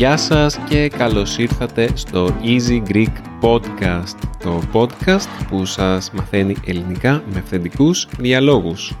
Γεια 0.00 0.16
σας 0.16 0.58
και 0.68 0.88
καλώς 0.88 1.38
ήρθατε 1.38 1.88
στο 1.94 2.36
Easy 2.42 2.82
Greek 2.88 3.12
Podcast, 3.42 4.18
το 4.42 4.62
podcast 4.72 5.28
που 5.48 5.64
σας 5.64 6.10
μαθαίνει 6.12 6.56
ελληνικά 6.66 7.22
με 7.32 7.38
αυθεντικούς 7.38 8.08
διαλόγους. 8.18 8.98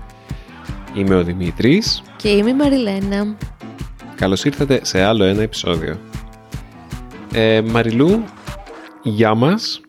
Είμαι 0.94 1.14
ο 1.14 1.24
Δημήτρης 1.24 2.02
Και 2.16 2.28
είμαι 2.28 2.50
η 2.50 2.54
Μαριλένα. 2.54 3.36
Καλώς 4.14 4.44
ήρθατε 4.44 4.80
σε 4.82 5.00
άλλο 5.00 5.24
ένα 5.24 5.42
επεισόδιο. 5.42 5.98
Ε, 7.32 7.60
Μαριλού, 7.60 8.24
γεια 9.02 9.34
μας. 9.34 9.80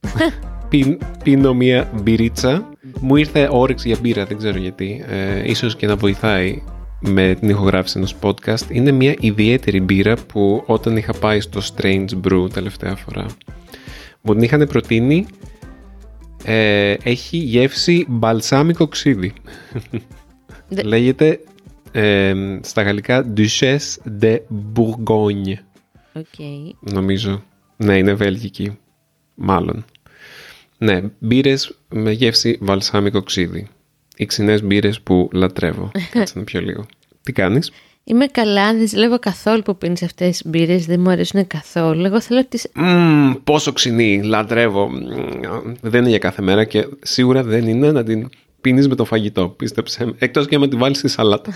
Πιν, 0.68 0.98
πίνω 1.24 1.54
μία 1.54 1.90
μπυρίτσα. 2.02 2.68
Μου 3.00 3.16
ήρθε 3.16 3.48
όρεξη 3.50 3.88
για 3.88 3.98
μπύρα, 4.00 4.24
δεν 4.24 4.36
ξέρω 4.38 4.58
γιατί. 4.58 5.04
Ε, 5.08 5.50
ίσως 5.50 5.76
και 5.76 5.86
να 5.86 5.96
βοηθάει 5.96 6.62
με 7.02 7.34
την 7.40 7.48
ηχογράφηση 7.48 7.98
ενός 7.98 8.16
podcast. 8.20 8.70
Είναι 8.70 8.90
μία 8.90 9.14
ιδιαίτερη 9.20 9.80
μπύρα 9.80 10.16
που 10.16 10.62
όταν 10.66 10.96
είχα 10.96 11.12
πάει 11.12 11.40
στο 11.40 11.60
Strange 11.74 12.08
Brew 12.24 12.46
τελευταία 12.52 12.96
φορά 12.96 13.26
μου 14.20 14.32
την 14.34 14.42
είχαν 14.42 14.66
προτείνει 14.66 15.26
ε, 16.44 16.94
έχει 17.02 17.36
γεύση 17.36 18.06
μπαλσάμικο 18.08 18.86
ξύδι. 18.88 19.32
Δε- 20.68 20.82
Λέγεται 20.82 21.40
ε, 21.92 22.34
στα 22.62 22.82
γαλλικά 22.82 23.32
Duchesse 23.36 23.96
de 24.20 24.38
Bourgogne 24.74 25.54
OK. 26.12 26.24
νομίζω. 26.80 27.42
Ναι, 27.76 27.96
είναι 27.98 28.14
βέλγικη. 28.14 28.78
Μάλλον. 29.34 29.84
Ναι, 30.78 31.02
μπύρες 31.18 31.78
με 31.88 32.10
γεύση 32.12 32.58
βαλσάμικο 32.60 33.22
ξύδι. 33.22 33.68
Οι 34.16 34.26
ξινές 34.26 34.62
μπύρες 34.62 35.00
που 35.00 35.28
λατρεύω. 35.32 35.90
Κάτσε 36.10 36.38
να 36.38 36.44
πιω 36.44 36.60
λίγο. 36.60 36.86
Τι 37.22 37.32
κάνεις; 37.32 37.70
Είμαι 38.04 38.26
καλά, 38.26 38.74
δεν 38.74 38.88
ζηλεύω 38.88 39.18
καθόλου 39.18 39.62
που 39.62 39.76
πίνεις 39.76 40.02
αυτές 40.02 40.28
τις 40.28 40.50
μπύρες, 40.50 40.86
δεν 40.86 41.00
μου 41.00 41.10
αρέσουν 41.10 41.46
καθόλου. 41.46 42.04
Εγώ 42.04 42.20
θέλω 42.20 42.44
τις... 42.44 42.68
Μμμ, 42.74 43.32
πόσο 43.44 43.72
ξινή, 43.72 44.22
λατρεύω. 44.22 44.88
Μμμ, 44.88 45.74
Δεν 45.80 46.00
είναι 46.00 46.08
για 46.08 46.18
κάθε 46.18 46.42
μέρα 46.42 46.64
και 46.64 46.88
σίγουρα 47.02 47.42
δεν 47.42 47.68
είναι 47.68 47.92
να 47.92 48.04
την 48.04 48.28
πίνεις 48.60 48.88
με 48.88 48.94
το 48.94 49.04
φαγητό, 49.04 49.48
πίστεψέ 49.48 50.04
με. 50.04 50.14
Εκτός 50.18 50.46
και 50.46 50.58
να 50.58 50.68
τη 50.68 50.76
βάλεις 50.76 50.98
στη 50.98 51.08
σαλάτα. 51.08 51.52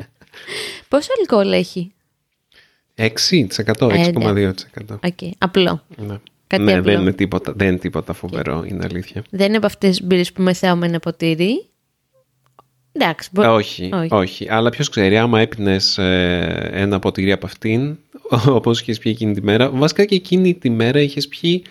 Πόσο 0.88 1.10
αλκοόλ 1.18 1.52
έχει; 1.52 1.92
6%, 2.96 3.08
6,2%. 3.76 4.52
Οκ, 4.88 5.34
απλό. 5.38 5.82
Ναι, 5.96 6.16
Κάτι 6.46 6.62
ναι 6.62 6.72
απλό. 6.72 6.92
δεν, 6.92 7.00
είναι 7.00 7.12
τίποτα, 7.12 7.52
δεν 7.56 7.68
είναι 7.68 7.78
τίποτα 7.78 8.12
φοβερό, 8.12 8.64
είναι 8.66 8.84
αλήθεια. 8.90 9.24
Δεν 9.30 9.46
είναι 9.46 9.56
από 9.56 9.66
αυτές 9.66 9.90
τις 9.90 10.06
μπύρες 10.06 10.32
που 10.32 10.42
μεθάω 10.42 10.76
με 10.76 10.86
ένα 10.86 10.98
ποτήρι. 10.98 11.66
Εντάξει, 12.92 13.28
μπο... 13.32 13.42
Ε, 13.42 13.46
όχι, 13.46 13.90
όχι. 13.92 14.14
όχι, 14.14 14.46
Αλλά 14.50 14.70
ποιος 14.70 14.88
ξέρει, 14.88 15.18
άμα 15.18 15.40
έπινες 15.40 15.98
ένα 16.70 16.98
ποτήρι 16.98 17.32
από 17.32 17.46
αυτήν, 17.46 17.96
όπως 18.58 18.80
είχες 18.80 18.98
πιει 18.98 19.12
εκείνη 19.14 19.34
τη 19.34 19.42
μέρα. 19.42 19.70
Βασικά 19.70 20.04
και 20.04 20.14
εκείνη 20.14 20.54
τη 20.54 20.70
μέρα 20.70 21.00
είχες 21.00 21.28
πιει 21.28 21.64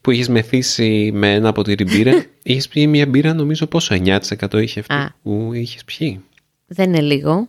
που 0.00 0.10
είχες 0.10 0.28
μεθύσει 0.28 1.10
με 1.14 1.34
ένα 1.34 1.52
ποτήρι 1.52 1.84
μπύρα. 1.84 2.24
είχες 2.42 2.68
πιει 2.68 2.86
μια 2.88 3.06
μπύρα, 3.06 3.34
νομίζω 3.34 3.66
πόσο 3.66 3.94
9% 3.94 4.18
είχε 4.62 4.80
αυτή 4.80 4.94
Α. 4.94 5.14
που 5.22 5.50
είχες 5.52 5.84
πιει. 5.84 6.20
Δεν 6.66 6.88
είναι 6.88 7.00
λίγο. 7.00 7.48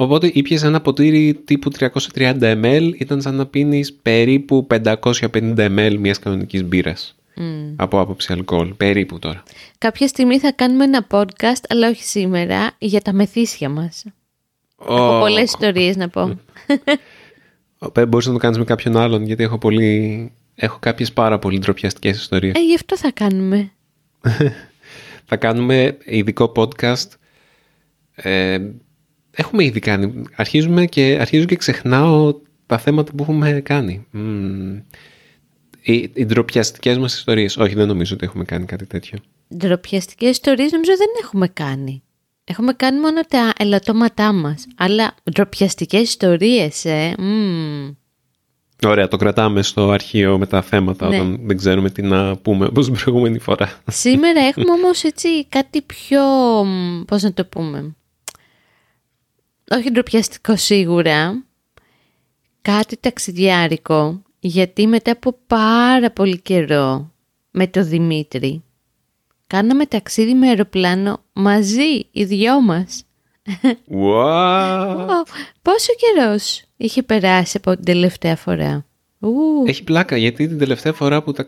Οπότε 0.00 0.30
ήπιες 0.32 0.62
ένα 0.62 0.80
ποτήρι 0.80 1.34
τύπου 1.44 1.70
330 1.78 2.40
ml, 2.40 2.90
ήταν 2.98 3.20
σαν 3.20 3.34
να 3.34 3.46
πίνεις 3.46 3.92
περίπου 3.92 4.66
550 4.70 5.20
ml 5.56 5.96
μιας 5.98 6.18
κανονικής 6.18 6.64
μπύρας. 6.64 7.16
Μμ. 7.34 7.74
Από 7.76 8.00
άποψη 8.00 8.32
αλκοόλ. 8.32 8.74
Περίπου 8.74 9.18
τώρα. 9.18 9.42
Κάποια 9.78 10.08
στιγμή 10.08 10.38
θα 10.38 10.52
κάνουμε 10.52 10.84
ένα 10.84 11.06
podcast, 11.10 11.62
αλλά 11.68 11.88
όχι 11.88 12.02
σήμερα, 12.02 12.70
για 12.78 13.00
τα 13.00 13.12
μεθύσια 13.12 13.68
μας. 13.68 14.04
Έχω 14.80 15.18
πολλές 15.18 15.42
ιστορίες 15.42 15.96
να 15.96 16.08
πω. 16.08 16.38
Ω, 17.78 18.06
Μπορείς 18.08 18.26
να 18.26 18.32
το 18.32 18.38
κάνεις 18.38 18.58
με 18.58 18.64
κάποιον 18.64 18.96
άλλον, 18.96 19.24
γιατί 19.24 19.42
έχω, 19.42 19.58
πολύ... 19.58 20.32
έχω 20.54 20.78
κάποιες 20.80 21.12
πάρα 21.12 21.38
πολύ 21.38 21.58
ντροπιαστικές 21.58 22.18
ιστορίες. 22.18 22.54
Ε, 22.54 22.64
γι' 22.64 22.74
αυτό 22.74 22.96
θα 22.96 23.10
κάνουμε. 23.10 23.70
Θα 25.24 25.36
κάνουμε 25.36 25.96
ειδικό 26.04 26.52
podcast. 26.56 27.08
Ε, 28.14 28.58
έχουμε 29.38 29.64
ήδη 29.64 29.80
κάνει. 29.80 30.22
Αρχίζουμε 30.36 30.86
και, 30.86 31.18
αρχίζω 31.20 31.44
και 31.44 31.56
ξεχνάω 31.56 32.34
τα 32.66 32.78
θέματα 32.78 33.12
που 33.12 33.22
έχουμε 33.22 33.60
κάνει. 33.60 34.06
Μμμ. 34.10 34.76
Οι, 35.82 36.10
οι 36.14 36.24
ντροπιαστικές 36.24 36.98
μας 36.98 37.14
ιστορίες. 37.14 37.56
Όχι, 37.56 37.74
δεν 37.74 37.86
νομίζω 37.86 38.14
ότι 38.14 38.24
έχουμε 38.24 38.44
κάνει 38.44 38.64
κάτι 38.64 38.86
τέτοιο. 38.86 39.18
Ντροπιαστικές 39.56 40.30
ιστορίες 40.30 40.72
νομίζω 40.72 40.92
δεν 40.96 41.08
έχουμε 41.22 41.48
κάνει. 41.48 42.02
Έχουμε 42.44 42.72
κάνει 42.72 43.00
μόνο 43.00 43.20
τα 43.28 43.52
ελαττώματά 43.58 44.32
μας. 44.32 44.66
Αλλά 44.76 45.14
ντροπιαστικές 45.30 46.00
ιστορίες, 46.00 46.84
ε. 46.84 47.14
μμμ. 47.18 47.90
Ωραία, 48.86 49.08
το 49.08 49.16
κρατάμε 49.16 49.62
στο 49.62 49.90
αρχείο 49.90 50.38
με 50.38 50.46
τα 50.46 50.62
θέματα 50.62 51.08
Ναι. 51.08 51.16
όταν 51.16 51.40
δεν 51.44 51.56
ξέρουμε 51.56 51.90
τι 51.90 52.02
να 52.02 52.36
πούμε 52.36 52.66
όπως 52.66 52.84
την 52.84 52.94
προηγούμενη 52.94 53.38
φορά. 53.38 53.72
Σήμερα 53.86 54.40
έχουμε 54.40 54.70
όμως 54.72 55.02
έτσι 55.04 55.46
κάτι 55.46 55.82
πιο, 55.82 56.22
μ, 56.64 57.02
πώς 57.04 57.22
να 57.22 57.32
το 57.32 57.44
πούμε, 57.44 57.96
όχι 59.70 59.90
ντροπιαστικό 59.90 60.56
σίγουρα, 60.56 61.44
κάτι 62.62 62.96
ταξιδιάρικο, 62.96 64.22
γιατί 64.38 64.86
μετά 64.86 65.10
από 65.12 65.38
πάρα 65.46 66.10
πολύ 66.10 66.40
καιρό 66.40 67.10
με 67.50 67.66
το 67.66 67.84
Δημήτρη, 67.84 68.62
κάναμε 69.46 69.86
ταξίδι 69.86 70.34
με 70.34 70.48
αεροπλάνο 70.48 71.20
μαζί, 71.32 72.08
οι 72.10 72.24
δυο 72.24 72.60
μας. 72.60 73.02
Wow. 73.90 75.06
Ω, 75.08 75.22
πόσο 75.62 75.92
καιρός 75.96 76.62
είχε 76.76 77.02
περάσει 77.02 77.56
από 77.56 77.74
την 77.74 77.84
τελευταία 77.84 78.36
φορά. 78.36 78.84
Ου, 79.18 79.30
Έχει 79.66 79.84
πλάκα 79.84 80.16
γιατί 80.16 80.48
την 80.48 80.58
τελευταία 80.58 80.92
φορά 80.92 81.22
που 81.22 81.32
τα... 81.32 81.46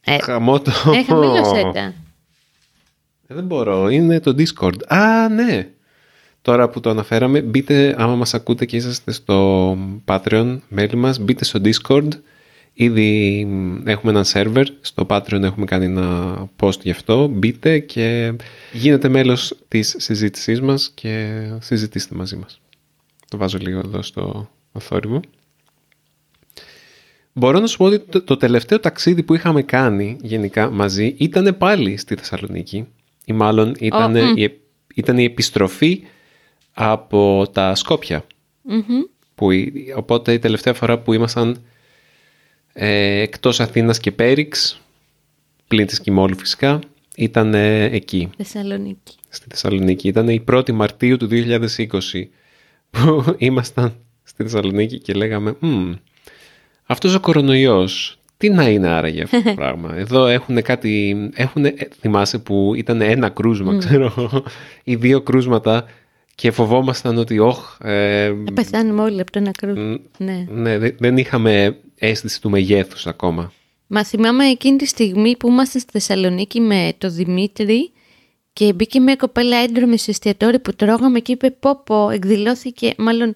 ε, 0.00 0.18
Χαμό 0.18 0.60
το... 0.60 0.72
ε, 0.94 1.02
χαμήλωσέ 1.04 1.70
τα. 1.74 1.80
Ε, 1.80 1.94
Δεν 3.26 3.44
μπορώ, 3.44 3.88
είναι 3.88 4.20
το 4.20 4.34
Discord. 4.38 4.86
Α, 4.86 5.28
ναι. 5.28 5.70
Τώρα 6.42 6.68
που 6.68 6.80
το 6.80 6.90
αναφέραμε, 6.90 7.40
μπείτε, 7.40 7.94
άμα 7.98 8.14
μας 8.14 8.34
ακούτε 8.34 8.64
και 8.64 8.76
είσαστε 8.76 9.12
στο 9.12 9.72
Patreon, 10.04 10.58
μέλη 10.68 10.96
μας, 10.96 11.18
μπείτε 11.18 11.44
στο 11.44 11.60
Discord. 11.64 12.08
Ήδη 12.72 13.44
μ, 13.44 13.88
έχουμε 13.88 14.12
ένα 14.12 14.24
server, 14.32 14.64
στο 14.80 15.06
Patreon 15.08 15.42
έχουμε 15.42 15.66
κάνει 15.66 15.84
ένα 15.84 16.36
post 16.60 16.80
γι' 16.82 16.90
αυτό. 16.90 17.26
Μπείτε 17.28 17.78
και 17.78 18.32
γίνετε 18.72 19.08
μέλος 19.08 19.56
της 19.68 19.94
συζήτησής 19.98 20.60
μας 20.60 20.90
και 20.94 21.40
συζητήστε 21.60 22.14
μαζί 22.14 22.36
μας. 22.36 22.60
Το 23.28 23.36
βάζω 23.36 23.58
λίγο 23.58 23.78
εδώ 23.78 24.02
στο 24.02 24.50
θόρυβο. 24.78 25.20
Μπορώ 27.32 27.58
να 27.58 27.66
σου 27.66 27.76
πω 27.76 27.84
ότι 27.84 27.98
το, 27.98 28.22
το 28.22 28.36
τελευταίο 28.36 28.80
ταξίδι 28.80 29.22
που 29.22 29.34
είχαμε 29.34 29.62
κάνει 29.62 30.16
γενικά 30.20 30.70
μαζί 30.70 31.14
ήταν 31.18 31.56
πάλι 31.58 31.96
στη 31.96 32.14
Θεσσαλονίκη 32.14 32.86
ή 33.24 33.32
μάλλον 33.32 33.74
ήταν, 33.78 34.16
Ω, 34.16 34.32
μ. 34.32 34.36
η, 34.36 34.42
ε- 34.42 34.56
ήταν 34.94 35.18
η 35.18 35.24
επιστροφή 35.24 36.02
από 36.80 37.46
τα 37.52 37.74
Σκόπια. 37.74 38.24
Μμμ. 38.62 38.82
Που, 39.34 39.50
η- 39.50 39.92
οπότε 39.96 40.32
η 40.32 40.38
τελευταία 40.38 40.74
φορά 40.74 40.98
που 40.98 41.12
ήμασταν 41.12 41.56
ε, 42.72 43.20
εκτός 43.20 43.60
Αθήνας 43.60 43.98
και 44.00 44.12
Πέριξ, 44.12 44.80
πλην 45.68 45.86
της 45.86 46.00
Κιμόλου 46.00 46.36
φυσικά, 46.38 46.78
ήταν 47.16 47.54
ε, 47.54 47.84
εκεί, 47.84 48.30
Θεσσαλονίκη. 48.36 49.14
στη 49.28 49.46
Θεσσαλονίκη. 49.50 50.08
Ήταν 50.08 50.28
η 50.28 50.44
1η 50.52 50.72
Μαρτίου 50.72 51.16
του 51.16 51.28
2020 51.30 51.86
που 52.90 53.24
ήμασταν 53.38 53.92
στη 54.22 54.42
Θεσσαλονίκη 54.42 54.98
και 54.98 55.12
λέγαμε 55.12 55.56
«Μμ, 55.60 55.92
αυτός 56.86 57.14
ο 57.14 57.20
κορονοϊός 57.20 58.18
τι 58.36 58.48
να 58.48 58.68
είναι 58.68 58.88
άραγε 58.88 59.22
αυτό 59.22 59.42
το 59.42 59.54
πράγμα; 59.62 59.94
Εδώ 59.96 60.26
έχουν 60.26 60.62
κάτι, 60.62 61.16
έχουν, 61.34 61.64
θυμάσαι 62.00 62.38
που 62.38 62.72
ήταν 62.76 63.00
ένα 63.00 63.28
κρούσμα 63.28 63.78
ξέρω 63.78 64.04
εγώ, 64.04 64.44
ή 64.84 64.96
δύο 64.96 65.20
κρούσματα 65.20 65.84
και 66.40 66.50
φοβόμασταν 66.50 67.18
ότι 67.18 67.38
όχ, 67.38 67.76
ε, 67.82 68.26
Θα 68.44 68.52
πεθάνουμε 68.54 69.02
όλοι 69.02 69.20
από 69.20 69.30
το 69.32 69.38
ένα 69.38 69.50
κρού. 69.50 69.78
μ, 69.78 69.94
Ναι. 70.18 70.46
ναι, 70.50 70.78
δεν- 70.78 70.94
δεν 70.98 71.16
είχαμε 71.16 71.76
αίσθηση 71.98 72.40
του 72.40 72.50
μεγέθους 72.50 73.06
ακόμα. 73.06 73.52
Μα 73.86 74.04
θυμάμαι 74.04 74.44
εκείνη 74.44 74.76
τη 74.76 74.86
στιγμή 74.86 75.36
που 75.36 75.48
ήμασταν 75.48 75.80
στη 75.80 75.90
Θεσσαλονίκη 75.92 76.60
με 76.60 76.92
το 76.98 77.10
Δημήτρη 77.10 77.90
και 78.52 78.72
μπήκε 78.72 79.00
μια 79.00 79.16
κοπέλα 79.16 79.56
έντρομη 79.56 79.98
στο 79.98 80.10
εστιατόριο 80.10 80.60
που 80.60 80.74
τρώγαμε 80.74 81.20
και 81.20 81.32
είπε 81.32 81.50
πω 81.50 81.82
πω 81.84 82.10
εκδηλώθηκε, 82.10 82.94
μάλλον 82.98 83.34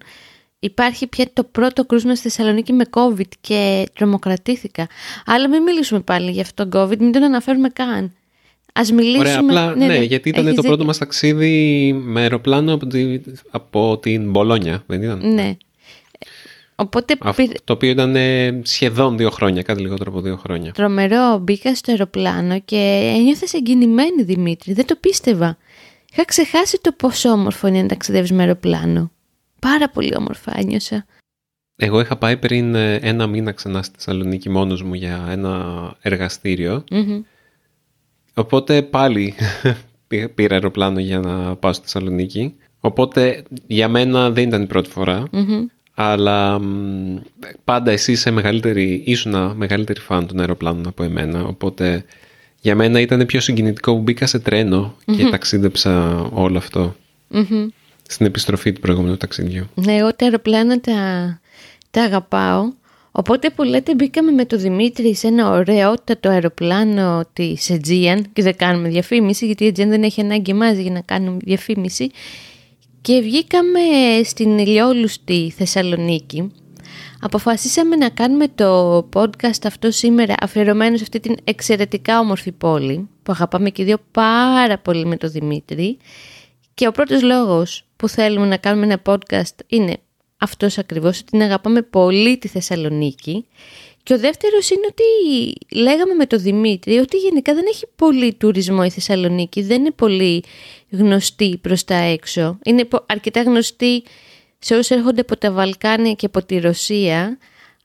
υπάρχει 0.59 1.07
πια 1.07 1.27
το 1.33 1.45
πρώτο 1.45 1.85
κρούσμα 1.85 2.15
στη 2.15 2.23
Θεσσαλονίκη 2.29 2.73
με 2.73 2.85
COVID 2.91 3.29
και 3.41 3.87
τρομοκρατήθηκα. 3.95 4.87
Αλλά 5.27 5.49
μην 5.49 5.63
μιλήσουμε 5.63 6.01
πάλι 6.01 6.31
για 6.31 6.43
αυτό 6.43 6.69
το 6.69 6.83
COVID, 6.83 6.99
μην 6.99 7.13
τον 7.13 7.23
αναφέρουμε 7.23 7.69
καν. 7.69 8.13
Ας 8.73 8.93
μιλήσουμε... 8.93 9.19
Ωραία, 9.19 9.39
απλά 9.39 9.75
ναι, 9.77 9.99
γιατί 9.99 10.29
ήταν 10.29 10.45
έχεις 10.45 10.55
το 10.57 10.61
πρώτο 10.61 10.77
δίκιο. 10.77 10.87
μας 10.87 10.99
ταξίδι 10.99 11.93
με 12.05 12.21
αεροπλάνο 12.21 12.73
από, 12.75 12.87
τη, 12.87 13.21
από 13.51 13.99
την 13.99 14.31
Μπολόνια, 14.31 14.83
δεν 14.87 15.03
ήταν; 15.03 15.35
Ναι. 15.35 15.57
Οπότε 16.75 17.17
Αυτό, 17.21 17.43
πήρε- 17.43 17.59
το 17.65 17.73
οποίο 17.73 17.91
ήταν 17.91 18.17
ε, 18.17 18.61
σχεδόν 18.63 19.17
δύο 19.17 19.31
χρόνια, 19.31 19.63
κάτι 19.63 19.81
λιγότερο 19.81 20.11
από 20.11 20.21
δύο 20.21 20.37
χρόνια. 20.37 20.73
Τρομερό, 20.73 21.39
μπήκα 21.39 21.75
στο 21.75 21.91
αεροπλάνο 21.91 22.61
και 22.61 23.13
ένιωθα 23.17 23.47
συγκινημένη 23.47 24.23
Δημήτρη. 24.23 24.73
Δεν 24.73 24.87
το 24.87 24.97
πίστευα. 25.01 25.57
Είχα 26.13 26.25
ξεχάσει 26.25 26.79
το 26.81 26.93
πόσο 26.93 27.29
όμορφο 27.29 27.67
είναι 27.67 27.83
να 27.83 27.89
ταξιδεύεις 27.89 28.33
με 28.33 28.43
αεροπλάνο. 28.43 29.11
Πάρα 29.59 29.89
πολύ 29.89 30.17
όμορφα 30.17 30.53
ένιωσα. 30.59 31.07
Εγώ 31.77 32.01
είχα 32.01 32.17
πάει 32.17 32.37
πριν 32.37 32.75
ε, 32.75 32.95
ένα 32.95 33.27
μήνα 33.27 33.53
ξανά 33.53 33.83
στη 33.83 33.95
Θεσσαλονίκη 33.97 34.49
μόνος 34.51 34.83
μου 34.83 34.95
για 34.95 35.27
ένα 35.31 35.95
εργαστήριο. 36.01 36.85
Οπότε 38.35 38.83
πάλι 38.83 39.35
πήρα 40.35 40.55
αεροπλάνο 40.55 41.01
για 41.01 41.19
να 41.19 41.57
πάω 41.57 41.73
στη 41.73 41.83
Θεσσαλονίκη. 41.83 42.55
Οπότε 42.81 43.43
για 43.67 43.89
μένα 43.89 44.31
δεν 44.31 44.49
ήταν 44.49 44.63
η 44.63 44.67
πρώτη 44.67 44.91
Αλλά 45.95 46.61
πάντα 47.65 47.91
εσύ 47.91 48.13
είσαι 48.13 48.31
μεγαλύτερη, 48.31 49.03
ήσουν 49.07 49.53
μεγαλύτερη 49.57 50.01
φαν 50.01 50.27
των 50.27 50.41
αεροπλάνων 50.41 50.87
από 50.87 51.03
εμένα. 51.03 51.45
Οπότε 51.45 52.05
για 52.61 52.75
μένα 52.75 53.01
ήταν 53.01 53.27
πιο 53.27 53.41
συγκινητικό 53.41 53.95
που 53.95 54.01
μπήκα 54.01 54.27
σε 54.27 54.39
τρένο 54.39 54.97
και 55.17 55.25
ταξίδεψα 55.25 56.21
όλο 56.33 56.59
αυτό. 56.59 56.97
Στην 58.09 58.27
επιστροφή 58.27 58.73
του 58.73 58.81
προηγούμενου 58.81 59.17
ταξιδιού. 59.17 59.67
Ναι, 59.75 59.97
εγώ 59.97 60.15
τα 60.15 60.25
αεροπλάνα 60.25 60.81
τα, 60.81 61.41
τα 61.91 62.03
αγαπάω. 62.03 62.73
Οπότε 63.13 63.51
που 63.51 63.63
λέτε 63.63 63.95
μπήκαμε 63.95 64.31
με 64.31 64.45
το 64.45 64.57
Δημήτρη 64.57 65.15
σε 65.15 65.27
ένα 65.27 65.51
ωραιότατο 65.51 66.29
αεροπλάνο 66.29 67.25
της 67.33 67.71
Aegean 67.71 68.21
και 68.33 68.43
δεν 68.43 68.57
κάνουμε 68.57 68.89
διαφήμιση 68.89 69.47
γιατί 69.47 69.65
η 69.65 69.73
Aegean 69.77 69.87
δεν 69.89 70.03
έχει 70.03 70.21
ανάγκη 70.21 70.51
εμάς 70.51 70.77
για 70.79 70.91
να 70.91 71.01
κάνουμε 71.01 71.37
διαφήμιση 71.45 72.11
και 73.01 73.21
βγήκαμε 73.21 73.81
στην 74.25 74.59
ηλιόλουστη 74.59 75.53
Θεσσαλονίκη. 75.57 76.53
Αποφασίσαμε 77.21 77.97
να 77.97 78.09
κάνουμε 78.09 78.49
το 78.49 78.99
podcast 79.13 79.65
αυτό 79.65 79.91
σήμερα 79.91 80.35
αφιερωμένο 80.41 80.97
σε 80.97 81.03
αυτή 81.03 81.21
την 81.21 81.37
εξαιρετικά 81.45 82.19
όμορφη 82.19 82.53
πόλη 82.53 83.09
που 83.23 83.33
αγαπάμε 83.33 83.71
και 83.71 83.85
δύο 83.85 83.97
πάρα 84.11 84.79
πολύ 84.79 85.07
με 85.07 85.17
το 85.17 85.29
Δημήτρη 85.29 85.97
και 86.75 86.87
ο 86.87 86.93
πρώτος 86.93 87.23
λόγος 87.23 87.85
που 87.97 88.09
θέλουμε 88.09 88.47
να 88.47 88.57
κάνουμε 88.57 88.85
ένα 88.85 89.03
podcast 89.07 89.57
είναι 89.67 89.97
αυτός 90.43 90.79
ακριβώς, 90.79 91.19
ότι 91.19 91.31
την 91.31 91.43
αγαπάμε 91.43 91.83
πολύ 91.83 92.39
τη 92.39 92.49
Θεσσαλονίκη. 92.49 93.47
Και 94.03 94.15
ο 94.15 94.19
δεύτερος 94.19 94.71
είναι 94.71 94.87
ότι 94.91 95.05
λέγαμε 95.81 96.15
με 96.15 96.27
τον 96.27 96.41
Δημήτρη 96.41 96.99
ότι 96.99 97.17
γενικά 97.17 97.55
δεν 97.55 97.65
έχει 97.69 97.87
πολύ 97.97 98.35
τουρισμό 98.35 98.83
η 98.85 98.91
Θεσσαλονίκη, 98.91 99.63
δεν 99.63 99.81
είναι 99.81 99.91
πολύ 99.91 100.45
γνωστή 100.91 101.59
προς 101.61 101.85
τα 101.85 101.95
έξω. 101.95 102.59
Είναι 102.65 102.89
αρκετά 103.07 103.43
γνωστή 103.43 104.03
σε 104.59 104.75
όσους 104.75 104.91
έρχονται 104.91 105.21
από 105.21 105.37
τα 105.37 105.53
Βαλκάνια 105.53 106.13
και 106.13 106.27
από 106.27 106.45
τη 106.45 106.59
Ρωσία, 106.59 107.39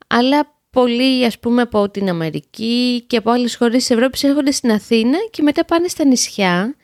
αλλά 0.07 0.55
πολλοί 0.69 1.25
ας 1.25 1.39
πούμε 1.39 1.61
από 1.61 1.89
την 1.89 2.09
Αμερική 2.09 3.03
και 3.07 3.17
από 3.17 3.31
άλλες 3.31 3.55
χώρες 3.55 3.75
της 3.75 3.89
Ευρώπης 3.89 4.23
έρχονται 4.23 4.51
στην 4.51 4.71
Αθήνα 4.71 5.17
και 5.31 5.41
μετά 5.41 5.65
πάνε 5.65 5.87
στα 5.87 6.05
νησιά 6.05 6.75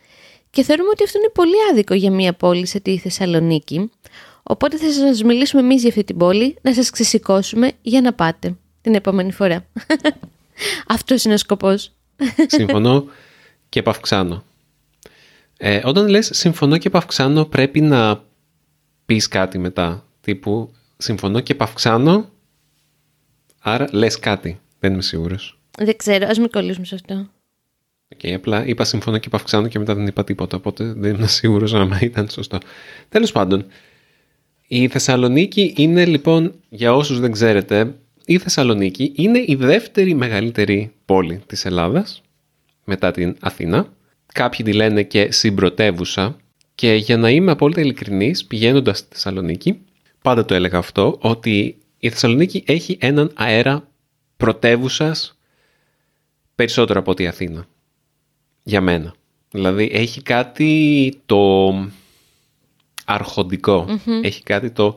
και 0.49 0.63
θεωρούμε 0.63 0.89
ότι 0.89 1.03
αυτό 1.03 1.17
είναι 1.17 1.31
πολύ 1.33 1.55
άδικο 1.71 1.93
για 1.93 2.11
μια 2.11 2.33
πόλη 2.33 2.65
σε 2.65 2.79
τη 2.79 2.97
Θεσσαλονίκη. 2.97 3.91
Οπότε 4.43 4.77
θα 4.77 4.91
σας 4.91 5.23
μιλήσουμε 5.23 5.61
εμείς 5.61 5.81
για 5.81 5.89
αυτή 5.89 6.03
την 6.03 6.17
πόλη, 6.17 6.57
να 6.61 6.73
σας 6.73 6.89
ξεσηκώσουμε 6.89 7.71
για 7.81 8.01
να 8.01 8.13
πάτε 8.13 8.55
την 8.81 8.95
επόμενη 8.95 9.31
φορά. 9.31 9.65
Αυτός 10.87 11.23
είναι 11.23 11.33
ο 11.33 11.37
σκοπός. 11.37 11.91
Συμφωνώ 12.47 13.05
και 13.69 13.79
επαυξάνω. 13.79 14.43
Ε, 15.57 15.81
όταν 15.83 16.07
λες 16.07 16.29
συμφωνώ 16.33 16.77
και 16.77 16.87
επαυξάνω 16.87 17.45
πρέπει 17.45 17.81
να 17.81 18.23
πεις 19.05 19.27
κάτι 19.27 19.57
μετά. 19.57 20.05
Τύπου 20.21 20.73
συμφωνώ 20.97 21.39
και 21.39 21.53
επαυξάνω, 21.53 22.29
άρα 23.59 23.87
λες 23.91 24.19
κάτι. 24.19 24.59
Δεν 24.79 24.93
είμαι 24.93 25.01
σίγουρος. 25.01 25.59
Δεν 25.77 25.97
ξέρω, 25.97 26.27
ας 26.29 26.37
μην 26.39 26.49
κολλήσουμε 26.49 26.85
σε 26.85 26.95
αυτό. 26.95 27.29
Okay, 28.15 28.31
απλά 28.31 28.65
είπα 28.65 28.83
συμφωνώ 28.83 29.17
και 29.17 29.27
επαυξάνω 29.27 29.67
και 29.67 29.79
μετά 29.79 29.95
δεν 29.95 30.07
είπα 30.07 30.23
τίποτα, 30.23 30.57
οπότε 30.57 30.93
δεν 30.97 31.15
είμαι 31.15 31.27
σίγουρος 31.27 31.73
αν 31.73 31.97
ήταν 32.01 32.29
σωστό. 32.29 32.57
Τέλος 33.09 33.31
πάντων, 33.31 33.65
η 34.68 34.88
Θεσσαλονίκη 34.88 35.74
είναι 35.77 36.06
λοιπόν, 36.06 36.54
για 36.69 36.94
όσους 36.94 37.19
δεν 37.19 37.31
ξέρετε, 37.31 37.95
η 38.25 38.38
Θεσσαλονίκη 38.38 39.12
είναι 39.15 39.44
η 39.45 39.56
δεύτερη 39.56 40.13
μεγαλύτερη 40.13 40.92
πόλη 41.06 41.42
της 41.45 41.65
Ελλάδας 41.65 42.21
μετά 42.83 43.12
την 43.12 43.36
Αθήνα. 43.39 43.94
Κάποιοι 44.33 44.65
τη 44.65 44.74
λένε 44.74 45.04
και 45.04 45.31
συμπρωτεύουσα 45.31 46.38
και 46.75 46.94
για 46.94 47.18
να 47.18 47.30
είμαι 47.30 47.51
απόλυτα 47.51 47.81
ειλικρινής 47.81 48.45
πηγαίνοντας 48.45 48.98
στη 48.98 49.07
Θεσσαλονίκη 49.12 49.80
πάντα 50.21 50.45
το 50.45 50.54
έλεγα 50.54 50.77
αυτό 50.77 51.18
ότι 51.21 51.77
η 51.98 52.10
Θεσσαλονίκη 52.10 52.63
έχει 52.68 52.98
έναν 53.01 53.31
αέρα 53.33 53.88
πρωτεύουσας 54.38 55.38
περισσότερο 56.56 57.00
από 57.00 57.12
ότι 57.12 57.24
η 57.24 57.27
Αθήνα. 57.27 57.68
Για 58.63 58.81
μένα. 58.81 59.13
Δηλαδή 59.51 59.89
έχει 59.94 60.21
κάτι 60.21 61.13
το 61.25 61.69
αρχοντικο 63.05 64.00
Έχει 64.21 64.44
κάτι 64.44 64.71
το, 64.71 64.94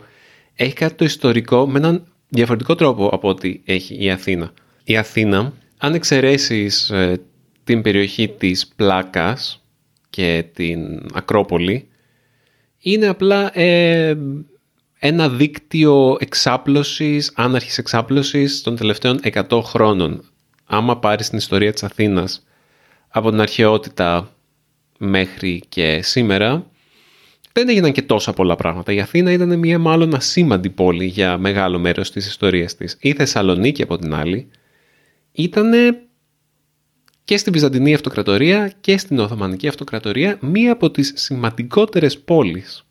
έχει 0.55 0.73
κάτι 0.73 0.95
το 0.95 1.05
ιστορικό 1.05 1.67
με 1.69 1.79
έναν 1.79 2.07
διαφορετικό 2.29 2.75
τρόπο 2.75 3.09
από 3.09 3.29
ό,τι 3.29 3.61
έχει 3.65 4.05
η 4.05 4.11
Αθήνα. 4.11 4.53
Η 4.85 4.97
Αθήνα, 4.97 5.53
αν 5.79 5.95
εξαιρέσεις 5.95 6.91
ε, 6.91 7.21
την 7.65 7.83
περιοχή 7.83 8.29
της 8.29 8.67
Πλάκας 8.77 9.65
και 10.11 10.45
την 10.55 11.07
Ακρόπολη, 11.15 11.89
είναι 12.79 13.07
απλά 13.07 13.59
ε, 13.59 14.17
ένα 14.99 15.29
δίκτυο 15.29 16.17
εξάπλωσης, 16.21 17.33
άναρχης 17.35 17.79
εξάπλωσης 17.79 18.63
των 18.63 18.77
τελευταίων 18.77 19.21
100 19.23 19.61
χρόνων. 19.63 20.25
Άμα 20.65 20.99
πάρεις 20.99 21.29
την 21.29 21.39
ιστορία 21.39 21.73
της 21.73 21.83
Αθήνας 21.83 22.47
από 23.09 23.31
την 23.31 23.41
αρχαιότητα 23.41 24.31
μέχρι 24.99 25.63
και 25.69 26.03
σήμερα, 26.03 26.67
δεν 27.57 27.69
έγιναν 27.69 27.93
και 27.93 28.03
τόσα 28.03 28.33
πολλά 28.33 28.57
πράγματα. 28.57 28.93
Η 28.93 29.01
Αθήνα 29.01 29.33
ήταν 29.33 29.59
μια 29.59 29.79
μάλλον 29.79 30.15
ασήμαντη 30.15 30.71
πόλη 30.71 31.05
για 31.05 31.39
μεγάλο 31.39 31.79
μέρος 31.79 32.11
της 32.11 32.27
ιστορίας 32.27 32.75
της. 32.75 32.97
Η 33.01 33.13
Θεσσαλονίκη 33.13 33.83
από 33.83 33.99
την 33.99 34.15
άλλη 34.15 34.49
ήταν 35.33 35.73
και 37.25 37.37
στην 37.37 37.53
Βυζαντινή 37.53 37.95
Αυτοκρατορία 37.95 38.73
και 38.81 38.99
στην 38.99 39.19
Οθωμανική 39.19 39.69
Αυτοκρατορία 39.69 40.39
μία 40.41 40.73
από 40.73 40.91
τις 40.91 41.13
σημαντικότερες 41.17 42.19
πόλεις 42.19 42.87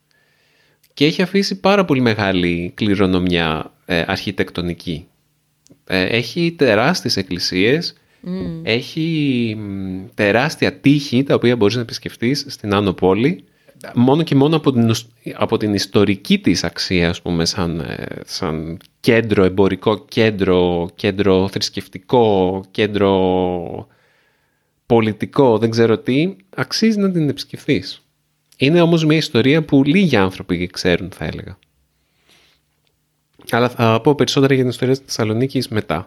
και 0.93 1.05
έχει 1.05 1.21
αφήσει 1.21 1.59
πάρα 1.59 1.85
πολύ 1.85 2.01
μεγάλη 2.01 2.71
κληρονομιά 2.75 3.73
ε, 3.85 4.03
αρχιτεκτονική. 4.07 5.07
Ε, 5.85 6.03
έχει 6.03 6.55
τεράστιες 6.57 7.17
εκκλησίες, 7.17 7.95
έχει 8.63 9.57
τεράστια 10.13 10.73
τείχη 10.73 11.23
τα 11.23 11.35
οποία 11.35 11.55
μπορείς 11.55 11.75
να 11.75 11.81
επισκεφτείς 11.81 12.45
στην 12.47 12.73
Άνω 12.73 12.93
Πόλη 12.93 13.43
μόνο 13.93 14.23
και 14.23 14.35
μόνο 14.35 14.55
από 14.55 14.71
την, 14.71 14.91
από 15.33 15.57
την 15.57 15.73
ιστορική 15.73 16.39
της 16.39 16.63
αξία, 16.63 17.09
ας 17.09 17.21
πούμε, 17.21 17.45
σαν, 17.45 17.79
ε, 17.79 18.05
σαν 18.25 18.79
κέντρο, 18.99 19.43
εμπορικό 19.43 20.05
κέντρο, 20.05 20.89
κέντρο 20.95 21.47
θρησκευτικό, 21.47 22.63
κέντρο 22.71 23.87
πολιτικό, 24.85 25.57
δεν 25.57 25.69
ξέρω 25.69 25.97
τι, 25.97 26.35
αξίζει 26.55 26.99
να 26.99 27.11
την 27.11 27.29
επισκεφθείς. 27.29 28.01
Είναι 28.57 28.81
όμως 28.81 29.05
μια 29.05 29.17
ιστορία 29.17 29.63
που 29.63 29.83
λίγοι 29.83 30.15
άνθρωποι 30.15 30.67
ξέρουν, 30.67 31.11
θα 31.11 31.25
έλεγα. 31.25 31.57
Αλλά 33.49 33.69
θα 33.69 34.01
πω 34.01 34.15
περισσότερα 34.15 34.53
για 34.53 34.63
την 34.63 34.71
ιστορία 34.71 34.95
της 34.95 35.05
Θεσσαλονίκης 35.05 35.67
μετά. 35.67 36.05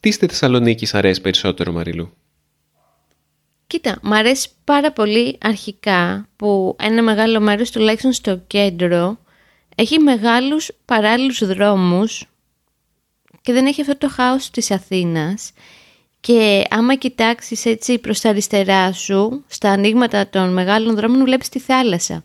Τι 0.00 0.10
στη 0.10 0.26
Θεσσαλονίκη 0.26 0.86
αρέσει 0.92 1.20
περισσότερο, 1.20 1.72
Μαριλού; 1.72 2.12
Κοίτα, 3.72 3.98
μου 4.02 4.14
αρέσει 4.14 4.48
πάρα 4.64 4.92
πολύ 4.92 5.38
αρχικά 5.42 6.28
που 6.36 6.76
ένα 6.78 7.02
μεγάλο 7.02 7.40
μέρος 7.40 7.70
τουλάχιστον 7.70 8.12
στο 8.12 8.40
κέντρο 8.46 9.18
έχει 9.74 9.98
μεγάλους 9.98 10.70
παράλληλους 10.84 11.46
δρόμους 11.46 12.24
και 13.42 13.52
δεν 13.52 13.66
έχει 13.66 13.80
αυτό 13.80 13.96
το 13.96 14.08
χάος 14.08 14.50
της 14.50 14.70
Αθήνας 14.70 15.52
και 16.20 16.64
άμα 16.70 16.94
κοιτάξεις 16.94 17.64
έτσι 17.64 17.98
προς 17.98 18.20
τα 18.20 18.28
αριστερά 18.28 18.92
σου, 18.92 19.44
στα 19.46 19.70
ανοίγματα 19.70 20.28
των 20.28 20.52
μεγάλων 20.52 20.94
δρόμων 20.94 21.24
βλέπεις 21.24 21.48
τη 21.48 21.58
θάλασσα. 21.58 22.24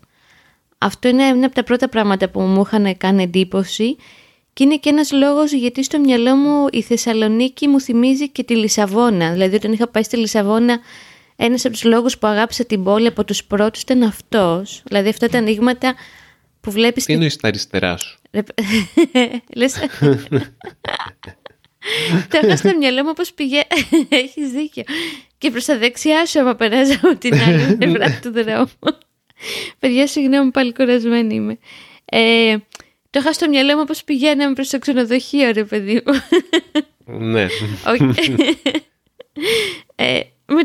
Αυτό 0.78 1.08
είναι 1.08 1.26
ένα 1.26 1.46
από 1.46 1.54
τα 1.54 1.62
πρώτα 1.62 1.88
πράγματα 1.88 2.28
που 2.28 2.40
μου 2.40 2.62
είχαν 2.66 2.96
κάνει 2.96 3.22
εντύπωση 3.22 3.96
και 4.52 4.64
είναι 4.64 4.76
και 4.76 4.88
ένας 4.88 5.12
λόγος 5.12 5.52
γιατί 5.52 5.84
στο 5.84 5.98
μυαλό 5.98 6.36
μου 6.36 6.66
η 6.72 6.82
Θεσσαλονίκη 6.82 7.68
μου 7.68 7.80
θυμίζει 7.80 8.28
και 8.28 8.42
τη 8.42 8.56
Λισαβόνα. 8.56 9.32
Δηλαδή 9.32 9.56
όταν 9.56 9.72
είχα 9.72 9.88
πάει 9.88 10.02
στη 10.02 10.16
Λισαβόνα 10.16 10.78
ένας 11.40 11.64
από 11.64 11.74
τους 11.74 11.84
λόγους 11.84 12.18
που 12.18 12.26
αγάπησα 12.26 12.64
την 12.64 12.84
πόλη 12.84 13.06
από 13.06 13.24
τους 13.24 13.44
πρώτους 13.44 13.80
ήταν 13.80 14.02
αυτός. 14.02 14.82
Δηλαδή 14.84 15.08
αυτά 15.08 15.28
τα 15.28 15.38
ανοίγματα 15.38 15.94
που 16.60 16.70
βλέπεις... 16.70 17.04
Τι 17.04 17.12
εννοείς 17.12 17.36
τα 17.36 17.48
αριστερά 17.48 17.96
σου; 17.96 18.18
Λες... 19.56 19.74
Το 22.28 22.38
έχω 22.42 22.56
στο 22.56 22.76
μυαλό 22.78 23.02
μου 23.02 23.08
όπως 23.10 23.32
πηγαίνει. 23.32 23.64
Έχεις 24.08 24.50
δίκιο. 24.50 24.82
Και 25.38 25.50
προς 25.50 25.64
τα 25.64 25.78
δεξιά 25.78 26.26
σου 26.26 26.40
άμα 26.40 26.54
περάζει 26.54 26.92
από 26.92 27.16
την 27.16 27.34
άλλη 27.34 27.76
πλευρά 27.76 28.18
του 28.22 28.32
δρόμου. 28.32 28.98
Παιδιά, 29.78 30.06
συγγνώμη, 30.06 30.50
πάλι 30.50 30.72
κουρασμένη 30.72 31.34
είμαι. 31.34 31.58
Ε, 32.04 32.56
το 33.10 33.18
είχα 33.18 33.32
στο 33.32 33.48
μυαλό 33.48 33.74
μου 33.74 33.80
όπως 33.82 34.04
πηγαίναμε 34.04 34.52
προς 34.52 34.68
το 34.68 34.78
ξενοδοχείο, 34.78 35.52
ρε 35.52 35.64
παιδί 35.64 36.02
μου. 36.06 36.12
Ναι. 37.18 37.46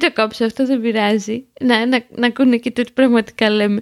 Ε, 0.03 0.07
μην 0.07 0.13
το 0.15 0.21
κόψω, 0.21 0.45
αυτό 0.45 0.65
δεν 0.65 0.81
πειράζει. 0.81 1.45
Να, 1.59 1.85
να, 1.85 2.05
να 2.09 2.27
ακούνε 2.27 2.57
και 2.57 2.71
το 2.71 2.81
ότι 2.81 2.91
πραγματικά 2.91 3.49
λέμε. 3.49 3.79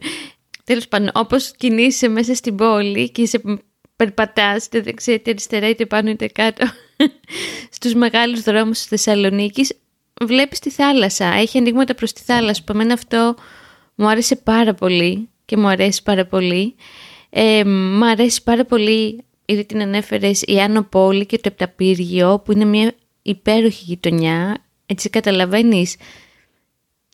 Τέλος 0.63 0.87
πάντων, 0.87 1.09
όπως 1.13 1.51
κινείσαι 1.57 2.07
μέσα 2.07 2.35
στην 2.35 2.55
πόλη 2.55 3.11
και 3.11 3.21
είσαι 3.21 3.41
περπατάς 3.95 4.65
είτε 4.65 4.81
δεξιά 4.81 5.13
είτε 5.13 5.29
αριστερά 5.29 5.69
είτε 5.69 5.85
πάνω 5.85 6.09
είτε 6.09 6.27
κάτω 6.27 6.65
στους 7.75 7.93
μεγάλους 7.93 8.41
δρόμους 8.41 8.77
της 8.77 8.87
Θεσσαλονίκης 8.87 9.73
βλέπεις 10.25 10.59
τη 10.59 10.69
θάλασσα, 10.69 11.25
έχει 11.25 11.57
ανοίγματα 11.57 11.95
προς 11.95 12.13
τη 12.13 12.21
θάλασσα 12.21 12.63
που 12.65 12.71
εμένα 12.71 12.93
αυτό 12.93 13.35
μου 13.95 14.07
άρεσε 14.07 14.35
πάρα 14.35 14.73
πολύ 14.73 15.29
και 15.45 15.57
μου 15.57 15.67
αρέσει 15.67 16.03
πάρα 16.03 16.25
πολύ 16.25 16.75
ε, 17.29 17.65
μου 17.65 18.05
αρέσει 18.05 18.43
πάρα 18.43 18.65
πολύ 18.65 19.23
ήδη 19.45 19.65
την 19.65 19.81
ανέφερες 19.81 20.41
η 20.41 20.59
Άνω 20.59 20.83
Πόλη 20.83 21.25
και 21.25 21.37
το 21.37 21.49
Επταπύργιο 21.51 22.41
που 22.45 22.51
είναι 22.51 22.65
μια 22.65 22.93
υπέροχη 23.21 23.83
γειτονιά 23.83 24.57
έτσι 24.91 25.09
καταλαβαίνεις 25.09 25.95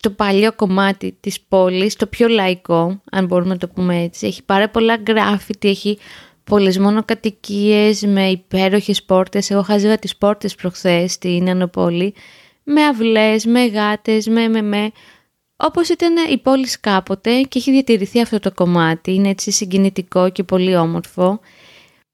το 0.02 0.10
παλιό 0.10 0.54
κομμάτι 0.54 1.18
της 1.20 1.42
πόλης, 1.42 1.96
το 1.96 2.08
πιο 2.08 2.28
λαϊκό, 2.28 3.02
αν 3.12 3.26
μπορούμε 3.26 3.50
να 3.50 3.58
το 3.58 3.68
πούμε 3.68 4.02
έτσι. 4.02 4.28
Έχει 4.28 4.44
πάρα 4.44 4.70
πολλά 4.70 4.98
γκράφιτι, 4.98 5.70
έχει 5.70 5.98
πολλές 6.44 6.78
μόνο 6.78 7.04
κατοικίες 7.04 8.02
με 8.02 8.30
υπέροχες 8.30 9.04
πόρτες. 9.04 9.50
Εγώ 9.50 9.62
χάζευα 9.62 9.98
τις 9.98 10.18
πόρτες 10.18 10.56
προχθές 10.56 11.12
στην 11.12 11.50
Ανοπόλη, 11.50 12.14
με 12.64 12.84
αυλές, 12.84 13.46
με 13.46 13.68
γάτες, 13.68 14.28
με 14.28 14.48
με 14.48 14.62
με. 14.62 14.92
Όπως 15.56 15.90
ήταν 15.90 16.16
η 16.32 16.38
πόλη 16.38 16.68
κάποτε 16.82 17.42
και 17.42 17.60
έχει 17.60 17.72
διατηρηθεί 17.72 18.22
αυτό 18.22 18.40
το 18.40 18.52
κομμάτι, 18.52 19.14
είναι 19.14 19.30
έτσι 19.30 19.52
συγκινητικό 19.52 20.30
και 20.30 20.44
πολύ 20.44 20.76
όμορφο. 20.76 21.40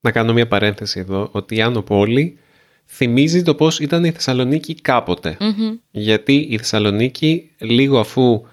Να 0.02 0.12
κάνω 0.12 0.34
μια 0.34 0.48
παρένθεση 0.48 1.00
εδώ, 1.00 1.30
ότι 1.32 1.56
η 1.56 1.62
Άνω 1.62 1.82
Πόλη 1.82 2.38
θυμίζει 2.86 3.42
το 3.42 3.56
πώς 3.56 3.80
ήταν 3.80 4.04
η 4.04 4.12
Θεσσαλονίκη 4.12 4.76
Γιατί 5.92 6.36
η 6.50 6.58
Θεσσαλονίκη 6.58 7.52
λίγο 7.58 8.00
αφού 8.00 8.46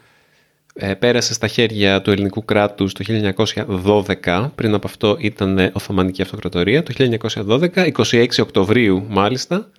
ε, 0.74 0.94
πέρασε 0.94 1.34
στα 1.34 1.46
χέρια 1.46 2.02
του 2.02 2.10
ελληνικού 2.10 2.44
κράτους 2.44 2.92
το 2.92 3.04
1912, 4.24 4.50
πριν 4.54 4.74
από 4.74 4.86
αυτό 4.86 5.16
ήταν 5.20 5.70
Οθωμανική 5.72 6.22
Αυτοκρατορία, 6.22 6.82
το 6.82 7.18
1912, 7.46 7.92
26 7.92 8.26
Οκτωβρίου 8.40 9.06
μάλιστα, 9.08 9.70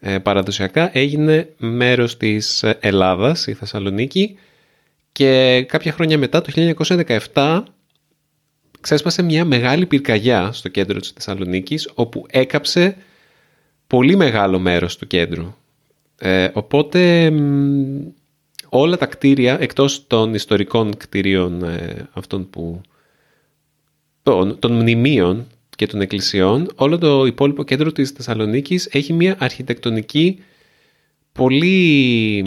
ε, 0.00 0.18
παραδοσιακά 0.18 0.90
έγινε 0.92 1.48
μέρος 1.56 2.16
της 2.16 2.64
Ελλάδας, 2.80 3.46
η 3.46 3.52
Θεσσαλονίκη, 3.52 4.38
και 5.12 5.64
κάποια 5.68 5.92
χρόνια 5.92 6.18
μετά, 6.18 6.40
το 6.40 6.52
1917, 7.34 7.62
ξέσπασε 8.80 9.22
μια 9.22 9.44
μεγάλη 9.44 9.86
πυρκαγιά 9.86 10.52
στο 10.52 10.68
κέντρο 10.68 11.00
της 11.00 11.10
Θεσσαλονίκης, 11.10 11.90
όπου 11.94 12.26
έκαψε 12.30 12.96
πολύ 13.88 14.16
μεγάλο 14.16 14.58
μέρος 14.58 14.96
του 14.96 15.06
κέντρου. 15.06 15.54
Ε, 16.18 16.48
οπότε 16.52 17.32
όλα 18.68 18.96
τα 18.96 19.06
κτίρια, 19.06 19.56
εκτός 19.60 20.06
των 20.06 20.34
ιστορικών 20.34 20.96
κτίριων 20.96 21.62
ε, 21.62 22.08
αυτών 22.12 22.50
που... 22.50 22.80
Των, 24.22 24.58
των 24.58 24.72
μνημείων 24.72 25.46
και 25.76 25.86
των 25.86 26.00
εκκλησιών, 26.00 26.70
όλο 26.74 26.98
το 26.98 27.26
υπόλοιπο 27.26 27.64
κέντρο 27.64 27.92
της 27.92 28.10
Θεσσαλονίκης 28.10 28.88
έχει 28.90 29.12
μια 29.12 29.36
αρχιτεκτονική 29.38 30.38
πολύ 31.32 32.44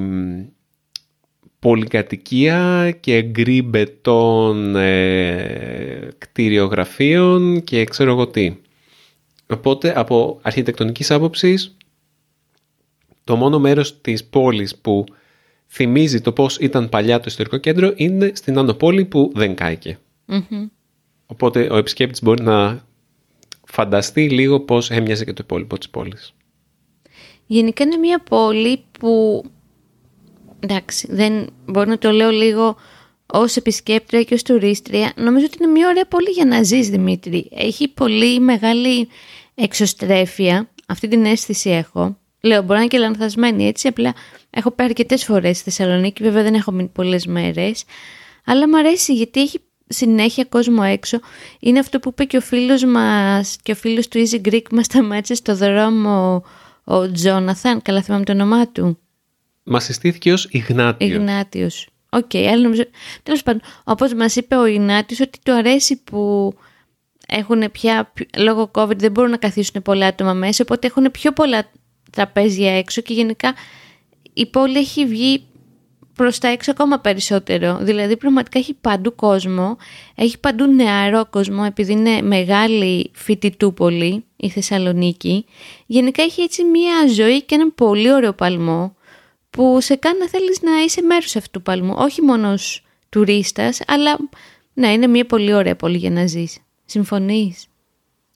πολυκατοικία 1.59 2.91
και 2.99 3.21
γκρι 3.21 3.61
μπετών 3.61 4.75
ε, 4.75 6.09
κτηριογραφίων 6.17 7.63
και 7.63 7.83
ξέρω 7.83 8.11
εγώ 8.11 8.27
τι. 8.27 8.55
Οπότε 9.51 9.99
από 9.99 10.39
αρχιτεκτονικής 10.41 11.11
άποψης 11.11 11.77
το 13.23 13.35
μόνο 13.35 13.59
μέρος 13.59 14.01
της 14.01 14.25
πόλης 14.25 14.75
που 14.75 15.03
θυμίζει 15.67 16.21
το 16.21 16.31
πώς 16.31 16.57
ήταν 16.57 16.89
παλιά 16.89 17.17
το 17.17 17.25
ιστορικό 17.27 17.57
κέντρο 17.57 17.91
είναι 17.95 18.31
στην 18.35 18.57
Άνω 18.57 18.73
Πόλη 18.73 19.05
που 19.05 19.31
δεν 19.35 19.55
καηκε 19.55 19.99
Οπότε 21.25 21.67
ο 21.71 21.75
επισκέπτης 21.77 22.21
μπορεί 22.21 22.43
να 22.43 22.85
φανταστεί 23.63 24.29
λίγο 24.29 24.59
πώς 24.59 24.89
έμοιαζε 24.89 25.25
και 25.25 25.33
το 25.33 25.41
υπόλοιπο 25.43 25.77
της 25.77 25.89
πόλης. 25.89 26.33
Γενικά 27.45 27.83
είναι 27.83 27.97
μια 27.97 28.19
πόλη 28.19 28.83
που, 28.99 29.43
εντάξει, 30.59 31.07
δεν 31.11 31.47
μπορώ 31.65 31.89
να 31.89 31.97
το 31.97 32.11
λέω 32.11 32.29
λίγο 32.29 32.75
ως 33.25 33.55
επισκέπτρια 33.55 34.23
και 34.23 34.33
ως 34.33 34.43
τουρίστρια. 34.43 35.13
Νομίζω 35.15 35.45
ότι 35.45 35.57
είναι 35.61 35.71
μια 35.71 35.87
ωραία 35.87 36.05
πόλη 36.05 36.29
για 36.29 36.45
να 36.45 36.63
ζεις, 36.63 36.89
Δημήτρη. 36.89 37.49
Έχει 37.51 37.87
πολύ 37.87 38.39
μεγάλη 38.39 39.07
εξωστρέφεια, 39.63 40.69
αυτή 40.87 41.07
την 41.07 41.25
αίσθηση 41.25 41.69
έχω. 41.69 42.17
Λέω, 42.41 42.61
μπορεί 42.61 42.73
να 42.73 42.79
είναι 42.79 42.87
και 42.87 42.97
λανθασμένη 42.97 43.67
έτσι, 43.67 43.87
απλά 43.87 44.13
έχω 44.49 44.71
πάει 44.71 44.87
αρκετές 44.87 45.23
φορές 45.23 45.57
στη 45.57 45.71
Θεσσαλονίκη, 45.71 46.23
βέβαια 46.23 46.43
δεν 46.43 46.53
έχω 46.53 46.71
μείνει 46.71 46.89
πολλές 46.89 47.25
μέρες. 47.25 47.83
Αλλά 48.45 48.69
μου 48.69 48.77
αρέσει 48.77 49.13
γιατί 49.13 49.41
έχει 49.41 49.59
συνέχεια 49.87 50.43
κόσμο 50.43 50.81
έξω. 50.85 51.19
Είναι 51.59 51.79
αυτό 51.79 51.99
που 51.99 52.09
είπε 52.09 52.23
και 52.23 52.37
ο 52.37 52.41
φίλος 52.41 52.85
μας 52.85 53.57
και 53.63 53.71
ο 53.71 53.75
φίλος 53.75 54.07
του 54.07 54.27
Easy 54.27 54.47
Greek 54.47 54.63
μας 54.71 54.85
σταμάτησε 54.85 55.33
στο 55.33 55.55
δρόμο 55.55 56.43
ο 56.83 57.11
Τζόναθαν, 57.11 57.81
καλά 57.81 58.01
θυμάμαι 58.01 58.23
το 58.23 58.31
όνομά 58.31 58.67
του. 58.67 58.97
Μας 59.63 59.83
συστήθηκε 59.83 60.33
ως 60.33 60.47
Ιγνάτιος. 60.51 61.11
Ιγνάτιος. 61.11 61.87
OK, 62.09 62.29
okay, 62.33 62.45
αλλά 62.45 62.61
νομίζω. 62.61 62.83
Τέλος 63.23 63.43
πάντων, 63.43 63.61
όπως 63.83 64.13
μας 64.13 64.35
είπε 64.35 64.55
ο 64.55 64.65
Ιγνάτιος, 64.65 65.19
ότι 65.19 65.39
του 65.43 65.53
αρέσει 65.53 66.01
που 66.03 66.53
έχουν 67.31 67.71
πια, 67.71 68.13
λόγω 68.37 68.71
COVID 68.73 68.97
δεν 68.97 69.11
μπορούν 69.11 69.31
να 69.31 69.37
καθίσουν 69.37 69.81
πολλά 69.81 70.05
άτομα 70.05 70.33
μέσα, 70.33 70.63
οπότε 70.63 70.87
έχουν 70.87 71.11
πιο 71.11 71.31
πολλά 71.31 71.71
τραπέζια 72.11 72.77
έξω 72.77 73.01
και 73.01 73.13
γενικά 73.13 73.53
η 74.33 74.45
πόλη 74.45 74.77
έχει 74.77 75.05
βγει 75.05 75.43
προς 76.15 76.37
τα 76.37 76.47
έξω 76.47 76.71
ακόμα 76.71 76.99
περισσότερο. 76.99 77.77
Δηλαδή 77.81 78.17
πραγματικά 78.17 78.59
έχει 78.59 78.73
παντού 78.73 79.15
κόσμο, 79.15 79.77
έχει 80.15 80.39
παντού 80.39 80.65
νεαρό 80.65 81.25
κόσμο 81.29 81.63
επειδή 81.67 81.91
είναι 81.91 82.21
μεγάλη 82.21 83.11
φοιτητούπολη 83.13 84.23
η 84.35 84.49
Θεσσαλονίκη. 84.49 85.45
Γενικά 85.85 86.23
έχει 86.23 86.41
έτσι 86.41 86.63
μια 86.63 87.07
ζωή 87.13 87.43
και 87.43 87.55
έναν 87.55 87.75
πολύ 87.75 88.13
ωραίο 88.13 88.33
παλμό 88.33 88.95
που 89.49 89.77
σε 89.81 89.95
κάνει 89.95 90.19
να 90.19 90.29
θέλεις 90.29 90.61
να 90.61 90.71
είσαι 90.83 91.01
μέρος 91.01 91.35
αυτού 91.35 91.49
του 91.51 91.61
παλμού. 91.61 91.93
Όχι 91.97 92.21
μόνος 92.21 92.83
τουρίστας, 93.09 93.81
αλλά 93.87 94.17
να 94.73 94.91
είναι 94.91 95.07
μια 95.07 95.25
πολύ 95.25 95.53
ωραία 95.53 95.75
πόλη 95.75 95.97
για 95.97 96.11
να 96.11 96.27
ζεις. 96.27 96.57
Συμφωνείς; 96.91 97.67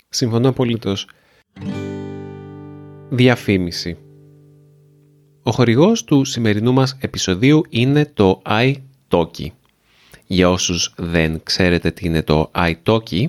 Συμφωνώ 0.09 0.50
απολύτως. 0.50 1.07
Διαφήμιση. 3.09 3.97
Ο 5.43 5.51
χορηγός 5.51 6.03
του 6.03 6.24
σημερινού 6.24 6.74
μας 6.74 6.97
επεισοδίου 7.00 7.63
είναι 7.69 8.05
το 8.13 8.41
iTalki. 8.45 9.47
Για 10.27 10.50
όσους 10.50 10.93
δεν 10.97 11.43
ξέρετε 11.43 11.91
τι 11.91 12.05
είναι 12.05 12.21
το 12.21 12.51
iTalki, 12.55 13.25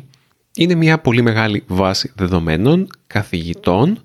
είναι 0.56 0.74
μια 0.74 0.98
πολύ 0.98 1.22
μεγάλη 1.22 1.64
βάση 1.66 2.12
δεδομένων 2.16 2.88
καθηγητών 3.06 4.02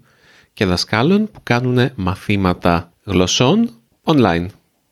και 0.54 0.66
δασκάλων 0.66 1.32
που 1.32 1.40
κάνουν 1.44 1.90
μαθήματα 1.96 2.92
γλωσσών 3.04 3.70
online, 4.04 4.46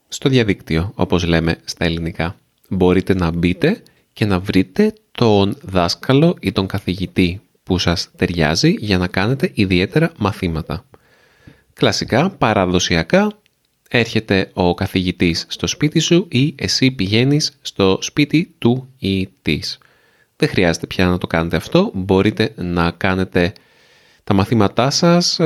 στο 0.08 0.30
διαδίκτυο 0.30 0.92
όπως 0.96 1.26
λέμε 1.26 1.58
στα 1.66 1.86
ελληνικά. 1.86 2.36
Μπορείτε 2.70 3.14
να 3.14 3.32
μπείτε 3.32 3.84
και 4.14 4.26
να 4.26 4.40
βρείτε 4.40 4.94
τον 5.20 5.58
δάσκαλο 5.62 6.36
ή 6.40 6.52
τον 6.52 6.68
καθηγητή 6.68 7.42
που 7.64 7.78
σας 7.78 8.10
ταιριάζει 8.16 8.76
για 8.80 8.98
να 8.98 9.08
κάνετε 9.08 9.52
ιδιαίτερα 9.54 10.12
μαθήματα. 10.18 10.86
Κλασικά, 11.74 12.30
παραδοσιακά, 12.30 13.32
έρχεται 13.90 14.52
ο 14.54 14.74
καθηγητής 14.74 15.46
στο 15.50 15.68
σπίτι 15.68 16.00
σου 16.00 16.26
ή 16.30 16.54
εσύ 16.58 16.92
πηγαίνεις 16.92 17.58
στο 17.62 17.98
σπίτι 18.02 18.56
του 18.58 18.88
ή 18.98 19.28
της. 19.42 19.78
Δεν 20.36 20.50
χρειάζεται 20.50 20.88
πια 20.88 21.06
να 21.08 21.18
το 21.18 21.28
κάνετε 21.28 21.56
αυτό, 21.56 21.92
μπορείτε 21.94 22.54
να 22.56 22.92
κάνετε 22.92 23.54
τα 24.24 24.34
μαθήματά 24.34 24.90
σας 24.90 25.40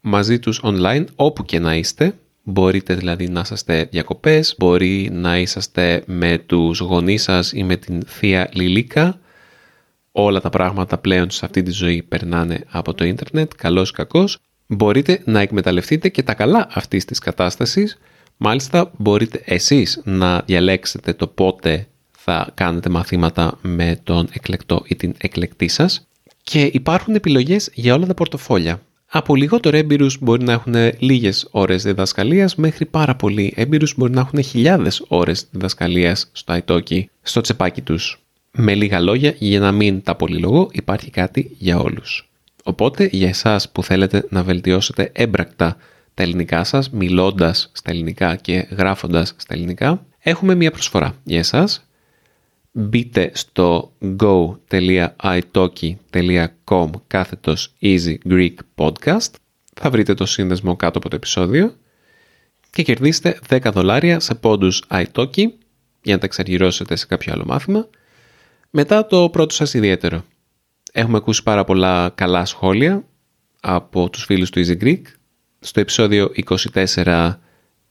μαζί 0.00 0.38
τους 0.38 0.60
online 0.64 1.04
όπου 1.16 1.44
και 1.44 1.58
να 1.58 1.74
είστε 1.74 2.14
Μπορείτε 2.42 2.94
δηλαδή 2.94 3.28
να 3.28 3.40
είσαστε 3.40 3.88
διακοπές, 3.90 4.54
μπορεί 4.58 5.08
να 5.12 5.38
είσαστε 5.38 6.02
με 6.06 6.38
τους 6.38 6.78
γονείς 6.78 7.22
σας 7.22 7.52
ή 7.52 7.64
με 7.64 7.76
την 7.76 8.02
θεία 8.06 8.48
Λιλίκα. 8.52 9.18
Όλα 10.12 10.40
τα 10.40 10.50
πράγματα 10.50 10.98
πλέον 10.98 11.30
σε 11.30 11.44
αυτή 11.44 11.62
τη 11.62 11.70
ζωή 11.70 12.02
περνάνε 12.02 12.64
από 12.70 12.94
το 12.94 13.04
ίντερνετ, 13.04 13.52
καλός 13.56 13.90
κακός. 13.90 14.38
Μπορείτε 14.66 15.22
να 15.24 15.40
εκμεταλλευτείτε 15.40 16.08
και 16.08 16.22
τα 16.22 16.34
καλά 16.34 16.66
αυτής 16.70 17.04
της 17.04 17.18
κατάστασης. 17.18 17.98
Μάλιστα 18.36 18.90
μπορείτε 18.96 19.42
εσείς 19.44 20.00
να 20.04 20.40
διαλέξετε 20.40 21.12
το 21.12 21.26
πότε 21.26 21.86
θα 22.10 22.50
κάνετε 22.54 22.88
μαθήματα 22.88 23.58
με 23.62 24.00
τον 24.02 24.28
εκλεκτό 24.32 24.82
ή 24.86 24.96
την 24.96 25.14
εκλεκτή 25.18 25.68
σας. 25.68 26.06
Και 26.42 26.70
υπάρχουν 26.72 27.14
επιλογές 27.14 27.70
για 27.74 27.94
όλα 27.94 28.06
τα 28.06 28.14
πορτοφόλια. 28.14 28.82
Από 29.14 29.34
λιγότερο 29.34 29.76
έμπειρους 29.76 30.18
μπορεί 30.20 30.44
να 30.44 30.52
έχουν 30.52 30.74
λίγες 30.98 31.48
ώρες 31.50 31.82
διδασκαλίας 31.82 32.54
μέχρι 32.54 32.86
πάρα 32.86 33.14
πολύ 33.14 33.52
έμπειρους 33.56 33.94
μπορεί 33.96 34.12
να 34.12 34.20
έχουν 34.20 34.42
χιλιάδες 34.42 35.04
ώρες 35.08 35.46
διδασκαλίας 35.50 36.30
στο 36.32 36.58
iTalki, 36.64 37.04
στο 37.22 37.40
τσεπάκι 37.40 37.80
τους. 37.80 38.22
Με 38.50 38.74
λίγα 38.74 39.00
λόγια, 39.00 39.34
για 39.38 39.60
να 39.60 39.72
μην 39.72 40.02
τα 40.02 40.14
πολυλογώ, 40.14 40.68
υπάρχει 40.72 41.10
κάτι 41.10 41.56
για 41.58 41.78
όλους. 41.78 42.30
Οπότε, 42.62 43.08
για 43.12 43.28
εσάς 43.28 43.70
που 43.70 43.82
θέλετε 43.82 44.26
να 44.30 44.42
βελτιώσετε 44.42 45.10
έμπρακτα 45.12 45.76
τα 46.14 46.22
ελληνικά 46.22 46.64
σας, 46.64 46.90
μιλώντας 46.90 47.70
στα 47.72 47.90
ελληνικά 47.90 48.36
και 48.36 48.66
γράφοντας 48.70 49.34
στα 49.36 49.54
ελληνικά, 49.54 50.04
έχουμε 50.18 50.54
μία 50.54 50.70
προσφορά 50.70 51.14
για 51.24 51.38
εσάς. 51.38 51.86
Μπείτε 52.72 53.30
στο 53.34 53.92
go.italki.com 54.18 56.90
κάθετος 57.06 57.72
Easy 57.80 58.16
Greek 58.28 58.54
Podcast. 58.74 59.30
Θα 59.74 59.90
βρείτε 59.90 60.14
το 60.14 60.26
σύνδεσμο 60.26 60.76
κάτω 60.76 60.98
από 60.98 61.08
το 61.08 61.16
επεισόδιο 61.16 61.76
και 62.70 62.82
κερδίστε 62.82 63.38
10 63.48 63.70
δολάρια 63.72 64.20
σε 64.20 64.34
πόντους 64.34 64.82
iTalki 64.90 65.46
για 66.02 66.14
να 66.14 66.18
τα 66.18 66.26
εξαργυρώσετε 66.26 66.96
σε 66.96 67.06
κάποιο 67.06 67.32
άλλο 67.32 67.44
μάθημα 67.46 67.88
μετά 68.70 69.06
το 69.06 69.30
πρώτο 69.30 69.54
σας 69.54 69.74
ιδιαίτερο. 69.74 70.24
Έχουμε 70.92 71.16
ακούσει 71.16 71.42
πάρα 71.42 71.64
πολλά 71.64 72.12
καλά 72.14 72.44
σχόλια 72.44 73.04
από 73.60 74.10
τους 74.10 74.24
φίλους 74.24 74.50
του 74.50 74.64
Easy 74.66 74.82
Greek. 74.82 75.02
Στο 75.60 75.80
επεισόδιο 75.80 76.32
24 76.94 77.34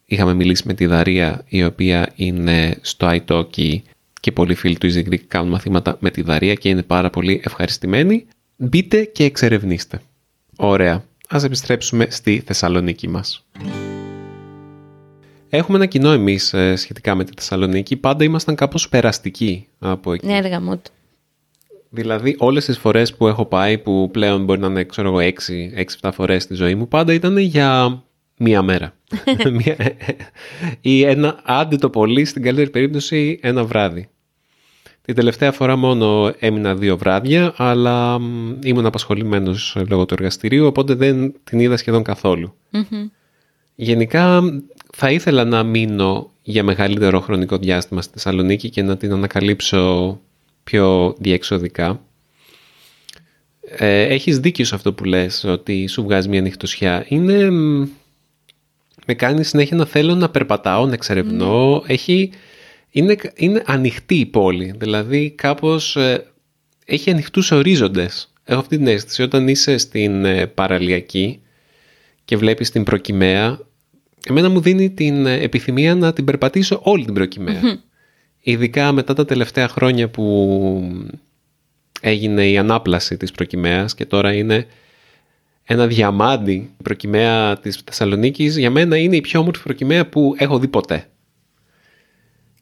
είχαμε 0.06 0.34
μιλήσει 0.34 0.64
με 0.66 0.74
τη 0.74 0.86
Δαρία 0.86 1.44
η 1.48 1.64
οποία 1.64 2.12
είναι 2.16 2.78
στο 2.82 3.08
iTalki 3.12 3.80
και 4.22 4.32
πολλοί 4.32 4.56
φίλοι 4.56 4.78
του 4.78 4.88
Easy 4.94 5.10
Greek 5.10 5.24
κάνουν 5.28 5.50
μαθήματα 5.50 5.98
με 6.00 6.12
τη 6.12 6.22
Δαρία 6.22 6.54
και 6.54 6.70
είναι 6.70 6.84
πάρα 6.84 7.10
πολύ 7.10 7.42
ευχαριστημένοι. 7.44 8.26
Μπείτε 8.56 9.04
και 9.04 9.24
εξερευνήστε. 9.24 10.02
Ωραία. 10.58 11.04
Ας 11.28 11.44
επιστρέψουμε 11.44 12.08
στη 12.10 12.44
Θεσσαλονίκη 12.46 13.08
μας. 13.08 13.46
Έχουμε 15.50 15.78
ένα 15.78 15.86
κοινό 15.86 16.12
εμείς 16.12 16.54
ε, 16.54 16.76
σχετικά 16.76 17.16
με 17.16 17.24
τη 17.24 17.32
Θεσσαλονίκη. 17.36 17.96
Πάντα 17.96 18.24
ήμασταν 18.24 18.56
κάπως 18.56 18.90
περαστικοί 18.90 19.68
από 19.80 20.14
εκεί. 20.14 20.26
Ναι, 20.26 20.38
έργα 20.38 20.62
μου. 20.62 20.82
Δηλαδή 21.90 22.36
όλες 22.40 22.66
τις 22.66 22.78
φορές 22.78 23.16
που 23.16 23.28
έχω 23.28 23.46
πάει 23.46 23.78
που 23.78 24.10
πλέον 24.12 24.44
μπορεί 24.44 24.60
να 24.60 24.68
είναι 24.68 24.84
ξέρω 24.84 25.20
εγώ 25.20 25.34
6-7 26.02 26.10
φορές 26.14 26.44
στη 26.44 26.54
ζωή 26.54 26.76
μου 26.76 26.88
πάντα 26.88 27.14
ήταν 27.14 27.38
για 27.38 28.04
μία 28.38 28.62
μέρα. 28.62 28.94
ή 30.82 31.04
ένα 31.04 31.40
άντε 31.44 31.76
το 31.76 31.90
πολύ 31.90 32.26
στην 32.26 32.44
καλύτερη 32.44 32.70
περίπτωση 32.70 33.40
ένα 33.42 33.64
βράδυ. 33.64 34.10
Την 35.02 35.16
τελευταία 35.16 35.52
φορά 35.52 35.76
μόνο 35.76 36.34
έμεινα 36.40 36.76
δύο 36.76 36.98
βράδια 36.98 37.54
αλλά 37.58 38.20
ήμουν 38.64 38.86
απασχολημένος 38.86 39.78
λόγω 39.90 40.06
του 40.06 40.14
εργαστηρίου 40.14 40.66
οπότε 40.66 40.94
δεν 40.94 41.34
την 41.44 41.60
είδα 41.60 41.78
σχεδόν 41.78 42.04
Γενικά 43.76 44.42
θα 44.94 45.12
ήθελα 45.12 45.44
να 45.44 45.64
μείνω 45.64 46.32
για 46.44 46.64
μεγαλύτερο 46.64 47.20
χρονικό 47.20 47.58
διάστημα 47.58 48.02
στη 48.02 48.14
Θεσσαλονίκη 48.14 48.70
και 48.70 48.82
να 48.82 48.98
την 48.98 49.12
ανακαλύψω 49.12 50.20
πιο 50.64 51.16
διεξοδικά. 51.18 52.02
Ε, 53.62 54.02
έχεις 54.02 54.40
δίκιο 54.40 54.66
σε 54.66 54.76
αυτό 54.76 54.94
που 54.94 55.04
λες, 55.04 55.44
ότι 55.44 55.88
σου 55.88 56.04
βγάζει 56.04 56.30
μια 56.30 56.42
νυχτωσιά. 56.42 57.06
Είναι... 57.08 57.50
Με 59.06 59.14
κάνει 59.14 59.44
συνέχεια 59.44 59.78
να 59.78 59.86
θέλω 59.86 60.16
να 60.16 60.30
περπατάω, 60.30 60.86
να 60.86 60.94
εξερευνώ. 60.94 61.70
Ναι. 61.72 61.94
Έχει... 61.94 62.32
Είναι, 62.92 63.16
είναι 63.36 63.64
ανοιχτή 63.66 64.16
η 64.16 64.26
πόλη, 64.26 64.74
δηλαδή 64.78 65.30
κάπως 65.30 65.96
ε, 65.96 66.26
έχει 66.86 67.10
ανοιχτούς 67.10 67.52
ορίζοντες. 67.52 68.34
Έχω 68.44 68.60
αυτή 68.60 68.78
την 68.78 68.88
αίσθηση 68.88 69.22
όταν 69.22 69.48
είσαι 69.48 69.78
στην 69.78 70.26
ε, 70.26 70.48
παραλιακή 70.48 71.42
και 72.26 72.38
βλέπεις 72.38 72.70
την 72.72 72.84
προκυμαία, 72.84 73.60
εμένα 74.28 74.50
μου 74.50 74.62
δίνει 74.62 74.90
την 74.90 75.26
επιθυμία 75.26 75.96
να 75.96 76.14
την 76.14 76.26
περπατήσω 76.26 76.80
όλη 76.84 77.06
την 77.06 77.14
προκυμαία. 77.14 77.80
Ειδικά 78.42 78.92
μετά 78.92 79.14
τα 79.14 79.26
τελευταία 79.26 79.68
χρόνια 79.68 80.10
που 80.10 81.08
έγινε 82.02 82.50
η 82.50 82.58
ανάπλαση 82.58 83.18
της 83.18 83.32
προκυμαίας 83.32 83.96
και 83.96 84.06
τώρα 84.06 84.34
είναι 84.34 84.68
ένα 85.64 85.88
διαμάντι 85.88 86.52
η 86.54 86.84
προκυμαία 86.84 87.60
της 87.60 87.82
Θεσσαλονίκης 87.86 88.58
για 88.58 88.70
μένα 88.70 88.98
είναι 88.98 89.16
η 89.16 89.22
πιο 89.22 89.40
όμορφη 89.40 89.64
προκυμαία 89.64 90.10
που 90.10 90.36
έχω 90.38 90.60
δει 90.60 90.68
ποτέ. 90.68 91.06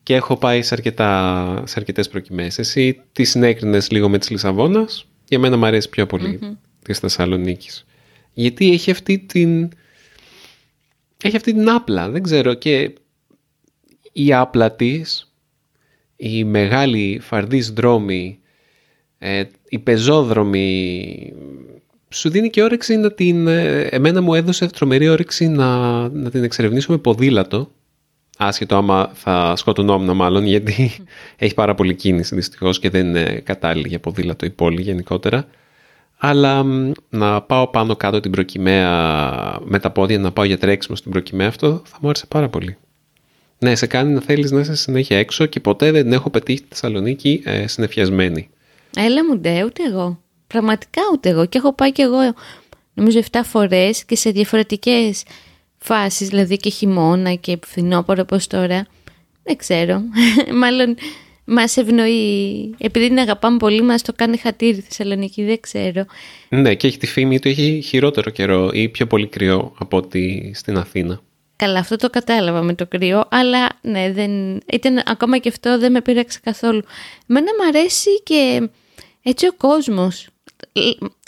Και 0.09 0.15
έχω 0.15 0.37
πάει 0.37 0.61
σε, 0.61 0.73
αρκετά, 0.73 1.63
σε 1.65 1.73
αρκετές 1.77 2.07
προκυμαίες. 2.09 2.59
Εσύ 2.59 3.01
τι 3.11 3.23
συνέκρινες 3.23 3.91
λίγο 3.91 4.09
με 4.09 4.17
της 4.17 4.29
Λισαβόνας; 4.29 5.05
Για 5.27 5.39
μένα 5.39 5.57
μου 5.57 5.65
αρέσει 5.65 5.89
πιο 5.89 6.05
πολύ 6.05 6.39
mm-hmm. 6.41 6.57
της 6.83 6.99
Θεσσαλονίκης. 6.99 7.85
Γιατί 8.33 8.71
έχει 8.71 8.91
αυτή 8.91 9.19
την... 9.19 9.69
Έχει 11.23 11.35
αυτή 11.35 11.53
την 11.53 11.69
άπλα, 11.69 12.09
δεν 12.09 12.23
ξέρω. 12.23 12.53
Και 12.53 12.93
η 14.11 14.33
άπλα 14.33 14.71
της 14.71 15.33
οι 16.15 16.43
μεγάλοι 16.43 17.19
φαρδείς 17.21 17.71
δρόμοι, 17.71 18.39
ε, 19.17 19.43
οι 19.69 19.79
πεζόδρομοι, 19.79 21.33
σου 22.09 22.29
δίνει 22.29 22.49
και 22.49 22.63
όρεξη 22.63 22.95
να 22.95 23.11
την... 23.11 23.47
Ε, 23.47 23.81
εμένα 23.81 24.21
μου 24.21 24.33
έδωσε 24.33 24.67
τρομερή 24.67 25.09
όρεξη 25.09 25.47
να, 25.47 25.99
να 26.09 26.29
την 26.29 26.43
εξερευνήσω 26.43 26.91
με 26.91 26.97
ποδήλατο, 26.97 27.71
άσχετο 28.41 28.75
άμα 28.75 29.11
θα 29.13 29.55
σκοτωνόμουν 29.55 30.15
μάλλον, 30.15 30.45
γιατί 30.45 30.91
έχει 31.37 31.53
πάρα 31.53 31.75
πολύ 31.75 31.95
κίνηση 31.95 32.35
δυστυχώς 32.35 32.79
και 32.79 32.89
δεν 32.89 33.07
είναι 33.07 33.41
κατάλληλη 33.43 33.87
για 33.87 33.99
ποδήλατο 33.99 34.45
η 34.45 34.49
πόλη 34.49 34.81
γενικότερα. 34.81 35.47
Αλλά 36.17 36.65
να 37.09 37.41
πάω 37.41 37.67
πάνω 37.67 37.95
κάτω 37.95 38.19
την 38.19 38.31
προκυμαία 38.31 38.89
με 39.63 39.79
τα 39.79 39.91
πόδια, 39.91 40.19
να 40.19 40.31
πάω 40.31 40.45
για 40.45 40.57
τρέξιμο 40.57 40.95
στην 40.95 41.11
προκυμαία, 41.11 41.47
αυτό 41.47 41.81
θα 41.85 41.97
μου 42.01 42.09
άρεσε 42.09 42.25
πάρα 42.25 42.49
πολύ. 42.49 42.77
Ναι, 43.59 43.75
σε 43.75 43.87
κάνει 43.87 44.13
να 44.13 44.21
θέλεις 44.21 44.51
να 44.51 44.59
είσαι 44.59 44.75
συνέχεια 44.75 45.17
έξω 45.17 45.45
και 45.45 45.59
ποτέ 45.59 45.91
δεν 45.91 46.13
έχω 46.13 46.29
πετύχει 46.29 46.61
τη 46.61 46.67
Θεσσαλονίκη 46.69 47.41
ε, 47.45 47.67
συνεφιασμένη. 47.67 48.49
Έλα 48.95 49.25
μου 49.25 49.37
ντε, 49.37 49.63
ούτε 49.63 49.83
εγώ. 49.83 50.19
Πραγματικά 50.47 51.01
ούτε 51.13 51.29
εγώ. 51.29 51.45
Και 51.45 51.57
έχω 51.57 51.73
πάει 51.73 51.91
και 51.91 52.01
εγώ 52.01 52.17
νομίζω 52.93 53.19
7 53.31 53.39
φορές 53.43 54.05
και 54.05 54.15
σε 54.15 54.29
διαφορετικές 54.29 55.23
φάσεις, 55.79 56.27
δηλαδή 56.27 56.57
και 56.57 56.69
χειμώνα 56.69 57.33
και 57.33 57.59
φθινόπωρο 57.65 58.21
όπως 58.21 58.47
τώρα. 58.47 58.87
Δεν 59.43 59.57
ξέρω. 59.57 60.01
Μάλλον 60.61 60.95
μας 61.45 61.77
ευνοεί. 61.77 62.75
Επειδή 62.77 63.07
την 63.07 63.19
αγαπάμε 63.19 63.57
πολύ, 63.57 63.81
μας 63.81 64.01
το 64.01 64.13
κάνει 64.15 64.37
χατήρι 64.37 64.79
Θεσσαλονίκη. 64.79 65.43
Δεν 65.43 65.59
ξέρω. 65.59 66.05
Ναι, 66.49 66.75
και 66.75 66.87
έχει 66.87 66.97
τη 66.97 67.07
φήμη 67.07 67.35
ότι 67.35 67.49
έχει 67.49 67.81
χειρότερο 67.85 68.29
καιρό 68.29 68.69
ή 68.73 68.89
πιο 68.89 69.07
πολύ 69.07 69.27
κρυό 69.27 69.73
από 69.79 69.97
ότι 69.97 70.51
στην 70.55 70.77
Αθήνα. 70.77 71.21
Καλά, 71.55 71.79
αυτό 71.79 71.95
το 71.95 72.09
κατάλαβα 72.09 72.61
με 72.61 72.73
το 72.73 72.87
κρύο, 72.87 73.25
αλλά 73.29 73.69
ναι, 73.81 74.11
δεν, 74.11 74.61
ήταν, 74.73 75.03
ακόμα 75.05 75.37
και 75.37 75.49
αυτό 75.49 75.79
δεν 75.79 75.91
με 75.91 76.01
πείραξε 76.01 76.39
καθόλου. 76.43 76.81
Μένα 77.25 77.47
μου 77.57 77.67
αρέσει 77.67 78.23
και 78.23 78.69
έτσι 79.23 79.47
ο 79.47 79.53
κόσμος. 79.57 80.27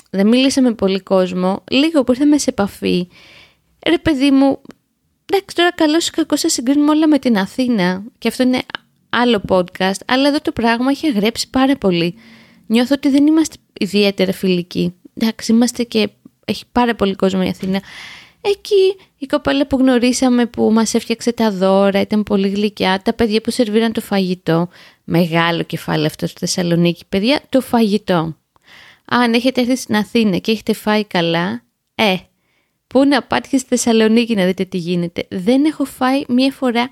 Δεν 0.10 0.28
μίλησα 0.28 0.62
με 0.62 0.74
πολύ 0.74 1.00
κόσμο, 1.00 1.64
λίγο 1.72 2.04
που 2.04 2.12
ήρθαμε 2.12 2.38
σε 2.38 2.50
επαφή. 2.50 3.08
Ρε 3.89 3.98
παιδί 3.98 4.32
μου, 4.32 4.62
εντάξει 5.26 5.56
τώρα 5.56 5.72
καλό 5.72 5.98
ή 5.98 6.10
κακό 6.12 6.38
θα 6.38 6.50
συγκρίνουμε 6.50 6.91
όλα 6.91 7.08
με 7.08 7.20
την 7.20 7.38
Αθήνα 7.38 8.04
και 8.17 8.28
αυτό 8.28 8.44
είναι 8.44 8.62
άλλο 9.10 9.41
podcast, 9.48 10.00
αλλά 10.06 10.28
εδώ 10.28 10.39
το 10.41 10.52
πράγμα 10.52 10.89
έχει 10.89 11.08
αγρέψει 11.08 11.50
πάρα 11.50 11.76
πολύ. 11.76 12.15
Νιώθω 12.65 12.94
ότι 12.98 13.10
δεν 13.10 13.28
είμαστε 13.28 13.56
ιδιαίτερα 13.80 14.34
φιλικοί. 14.34 14.94
Εντάξει, 15.13 15.52
είμαστε 15.52 15.84
και 15.84 16.10
έχει 16.46 16.63
πάρα 16.72 16.96
πολύ 16.96 17.15
κόσμο 17.15 17.41
η 17.46 17.50
Αθήνα. 17.50 17.82
Εκεί 18.41 18.96
η 19.17 19.26
κοπέλα 19.26 19.67
που 19.67 19.78
γνωρίσαμε 19.78 20.46
που 20.46 20.72
μας 20.72 20.94
έφτιαξε 20.94 21.32
τα 21.32 21.52
δώρα 21.52 22.02
ήταν 22.02 22.24
πολύ 22.24 22.50
γλυκιά. 22.50 23.02
Τα 23.04 23.13
παιδιά 23.13 23.41
που 23.41 23.52
σερβίραν 23.52 23.91
το 23.91 24.02
φαγητό. 24.02 24.70
Μεγάλο 25.04 25.63
κεφάλαιο 25.63 26.06
αυτό 26.06 26.28
στη 26.28 26.39
Θεσσαλονίκη. 26.39 27.04
Παιδιά, 27.10 27.41
το 27.50 27.62
φαγητό. 27.62 28.38
Αν 29.06 29.34
έχετε 29.34 29.62
έρθει 29.62 29.76
στην 29.76 29.96
Αθήνα 29.96 30.38
και 30.38 30.52
έχετε 30.52 30.74
φάει 30.74 31.06
καλά, 31.06 31.63
ε, 31.96 32.15
πού 32.91 33.06
να 33.06 33.23
πάτε 33.23 33.58
στη 33.58 33.67
Θεσσαλονίκη 33.67 34.36
να 34.36 34.45
δείτε 34.45 34.65
τι 34.65 34.77
γίνεται. 34.77 35.25
Δεν 35.30 35.65
έχω 35.65 35.86
φάει 35.86 36.23
μία 36.27 36.51
φορά 36.51 36.89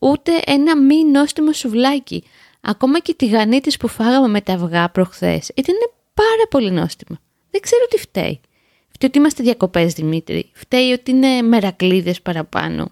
ούτε 0.00 0.32
ένα 0.46 0.76
μη 0.76 1.04
νόστιμο 1.04 1.52
σουβλάκι. 1.52 2.24
Ακόμα 2.60 2.98
και 2.98 3.14
τη 3.14 3.26
γανίτης 3.26 3.76
που 3.76 3.88
φάγαμε 3.88 4.28
με 4.28 4.40
τα 4.40 4.52
αυγά 4.52 4.88
προχθές 4.88 5.50
ήταν 5.54 5.74
πάρα 6.14 6.46
πολύ 6.50 6.70
νόστιμα. 6.70 7.18
Δεν 7.50 7.60
ξέρω 7.60 7.86
τι 7.90 7.98
φταίει. 7.98 8.40
Φταίει 8.88 9.08
ότι 9.08 9.18
είμαστε 9.18 9.42
διακοπές 9.42 9.92
Δημήτρη. 9.92 10.50
Φταίει 10.52 10.92
ότι 10.92 11.10
είναι 11.10 11.42
μερακλείδες 11.42 12.22
παραπάνω. 12.22 12.90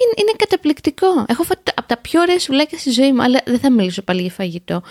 Είναι, 0.00 0.12
είναι 0.16 0.32
καταπληκτικό. 0.36 1.24
Έχω 1.28 1.42
φάει 1.42 1.62
από 1.74 1.88
τα 1.88 1.96
πιο 1.96 2.20
ωραία 2.20 2.38
σουβλάκια 2.38 2.78
στη 2.78 2.90
ζωή 2.90 3.12
μου, 3.12 3.22
αλλά 3.22 3.40
δεν 3.44 3.58
θα 3.58 3.70
μιλήσω 3.70 4.02
πάλι 4.02 4.20
για 4.20 4.30
φαγητό. 4.30 4.82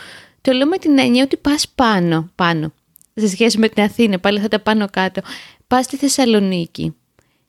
Το 0.42 0.52
λέω 0.52 0.68
με 0.68 0.78
την 0.78 1.00
έννοια 1.00 1.24
ότι 1.24 1.38
πας 1.38 1.68
πάνω, 1.76 2.32
πάνω. 2.36 2.74
Σε 3.14 3.28
σχέση 3.28 3.58
με 3.58 3.70
την 3.70 3.84
Αθήνα, 3.84 4.20
πάλι 4.20 4.40
θα 4.40 4.48
τα 4.48 4.60
πάνω 4.60 4.88
κάτω. 4.92 5.22
Πας 5.68 5.86
στη 5.86 5.98
Θεσσαλονίκη 5.98 6.96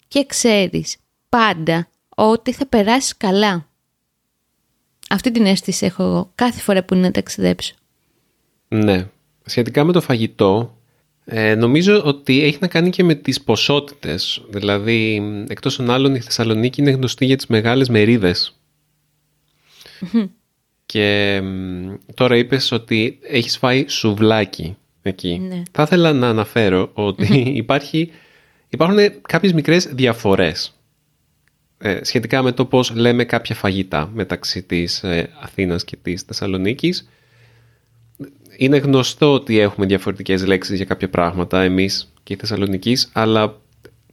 και 0.08 0.26
ξέρεις 0.26 0.96
πάντα 1.28 1.88
ότι 2.08 2.52
θα 2.52 2.66
περάσεις 2.66 3.16
καλά. 3.16 3.68
Αυτή 5.10 5.30
την 5.30 5.46
αίσθηση 5.46 5.86
έχω 5.86 6.02
εγώ 6.02 6.32
κάθε 6.34 6.60
φορά 6.60 6.84
που 6.84 6.94
είναι 6.94 7.02
να 7.02 7.10
ταξιδέψω. 7.10 7.74
Ναι. 8.68 9.08
Σχετικά 9.44 9.84
με 9.84 9.92
το 9.92 10.00
φαγητό, 10.00 10.78
ε, 11.24 11.54
νομίζω 11.54 12.02
ότι 12.04 12.42
έχει 12.42 12.58
να 12.60 12.68
κάνει 12.68 12.90
και 12.90 13.04
με 13.04 13.14
τις 13.14 13.42
ποσότητες. 13.42 14.42
Δηλαδή, 14.48 15.22
εκτός 15.48 15.76
των 15.76 15.90
άλλων, 15.90 16.14
η 16.14 16.20
Θεσσαλονίκη 16.20 16.80
είναι 16.80 16.90
γνωστή 16.90 17.24
για 17.24 17.36
τις 17.36 17.46
μεγάλες 17.46 17.88
Και 20.86 21.42
τώρα 22.14 22.36
είπες 22.36 22.72
ότι 22.72 23.18
έχεις 23.22 23.58
φάει 23.58 23.88
σουβλάκι 23.88 24.76
εκεί. 25.02 25.38
Ναι. 25.48 25.62
Θα 25.70 25.82
ήθελα 25.82 26.12
να 26.12 26.28
αναφέρω 26.28 26.90
ότι 26.92 27.38
υπάρχει, 27.64 28.10
υπάρχουν 28.68 28.98
κάποιες 29.22 29.52
μικρές 29.52 29.86
διαφορές. 29.86 30.72
ε, 31.78 32.04
σχετικά 32.04 32.42
με 32.42 32.52
το 32.52 32.64
πώς 32.64 32.90
λέμε 32.94 33.24
κάποια 33.24 33.54
φαγητά 33.54 34.10
μεταξύ 34.14 34.62
της 34.62 35.02
ε, 35.02 35.30
Αθήνας 35.40 35.84
και 35.84 35.96
της 36.02 36.22
Θεσσαλονίκης. 36.22 37.08
Είναι 38.56 38.76
γνωστό 38.76 39.32
ότι 39.32 39.58
έχουμε 39.58 39.86
διαφορετικές 39.86 40.46
λέξεις 40.46 40.76
για 40.76 40.84
κάποια 40.84 41.08
πράγματα 41.08 41.62
εμείς 41.62 42.12
και 42.22 42.32
η 42.32 42.36
Θεσσαλονίκης, 42.36 43.10
αλλά 43.12 43.60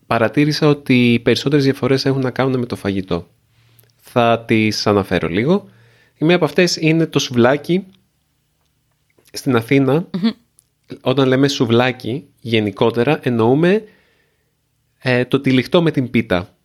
παρατήρησα 0.07 0.67
ότι 0.67 1.13
οι 1.13 1.19
περισσότερες 1.19 1.63
διαφορές 1.63 2.05
έχουν 2.05 2.21
να 2.21 2.31
κάνουν 2.31 2.59
με 2.59 2.65
το 2.65 2.75
φαγητό. 2.75 3.27
Θα 3.95 4.43
τις 4.47 4.87
αναφέρω 4.87 5.27
λίγο. 5.27 5.69
Η 6.17 6.25
μία 6.25 6.35
από 6.35 6.45
αυτές 6.45 6.75
είναι 6.75 7.05
το 7.05 7.19
σουβλάκι. 7.19 7.85
Στην 9.31 9.55
αθηνα 9.55 10.07
όταν 11.01 11.27
λέμε 11.27 11.47
σουβλάκι, 11.47 12.25
γενικότερα 12.39 13.19
εννοούμε 13.23 13.83
ε, 14.99 15.25
το 15.25 15.39
τυλιχτό 15.39 15.81
με 15.81 15.91
την 15.91 16.09
πίτα. 16.09 16.57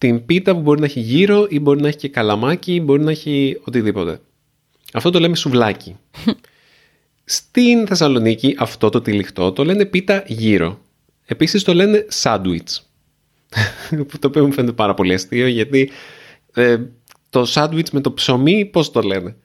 Την 0.00 0.26
πίτα 0.26 0.54
που 0.54 0.60
μπορεί 0.60 0.80
να 0.80 0.86
έχει 0.86 1.00
γύρω 1.00 1.46
ή 1.48 1.60
μπορεί 1.60 1.80
να 1.80 1.88
έχει 1.88 1.96
και 1.96 2.08
καλαμάκι 2.08 2.74
ή 2.74 2.80
μπορεί 2.80 3.02
να 3.02 3.10
έχει 3.10 3.60
οτιδήποτε. 3.64 4.20
Αυτό 4.92 5.10
το 5.10 5.20
λέμε 5.20 5.36
σουβλάκι. 5.36 5.96
Στην 7.24 7.86
Θεσσαλονίκη 7.86 8.54
αυτό 8.58 8.88
το 8.88 9.00
τυλιχτό 9.00 9.52
το 9.52 9.64
λένε 9.64 9.84
πίτα 9.84 10.24
γύρω. 10.26 10.80
Επίσης 11.24 11.62
το 11.62 11.74
λένε 11.74 12.06
σάντουιτς. 12.08 12.90
το 14.20 14.26
οποίο 14.26 14.46
μου 14.46 14.52
φαίνεται 14.52 14.72
πάρα 14.72 14.94
πολύ 14.94 15.14
αστείο 15.14 15.46
γιατί 15.46 15.90
ε, 16.54 16.78
το 17.30 17.44
σάντουιτς 17.44 17.90
με 17.90 18.00
το 18.00 18.12
ψωμί 18.12 18.64
πώς 18.64 18.90
το 18.90 19.00
λένε; 19.00 19.36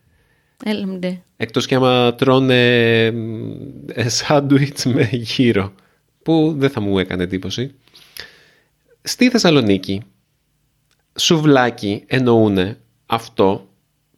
Έλαμντε. 0.64 1.22
Εκτός 1.38 1.66
και 1.66 1.76
άμα 1.76 2.16
τρώνε 2.16 3.06
ε, 3.86 4.10
σάντουιτς 4.10 4.86
με 4.86 5.10
γύρο 5.12 5.74
που 6.24 6.56
δεν 6.58 6.70
θα 6.70 6.80
μου 6.80 7.00
έκανε 7.00 7.24
εντύπωση. 7.24 7.76
Στη 9.02 9.30
Θεσσαλονίκη 9.30 10.02
σουβλάκι 11.16 12.04
εννοούν 12.08 12.76
αυτό 13.06 13.68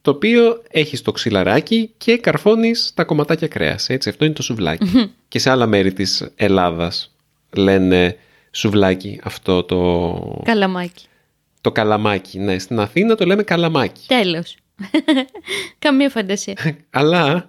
το 0.02 0.12
οποίο 0.12 0.62
έχεις 0.72 1.02
το 1.02 1.12
ξυλαράκι 1.12 1.92
και 1.98 2.18
καρφώνεις 2.18 2.92
τα 2.94 3.04
κομματάκια 3.04 3.48
κρέας. 3.48 3.90
Έτσι, 3.90 4.10
αυτό 4.10 4.26
είναι 4.26 4.34
το 4.34 4.42
σουβλάκι. 4.42 5.12
και 5.28 5.40
σε 5.40 5.50
άλλα 5.50 5.66
μέρη 5.66 5.94
της 5.94 6.32
Ελλάδας 6.36 7.16
λένε 7.56 8.18
σουβλάκι 8.52 9.20
αυτό 9.24 9.64
το... 9.64 10.42
Καλαμάκι. 10.44 11.06
Το 11.62 11.72
καλαμάκι, 11.72 12.40
ναι. 12.40 12.60
Στην 12.60 12.80
Αθήνα 12.80 13.16
το 13.16 13.26
λέμε 13.26 13.44
καλαμάκι. 13.44 14.08
Τέλος. 14.08 14.56
Καμία 15.80 16.10
φαντασία. 16.10 16.58
Αλλά 16.90 17.46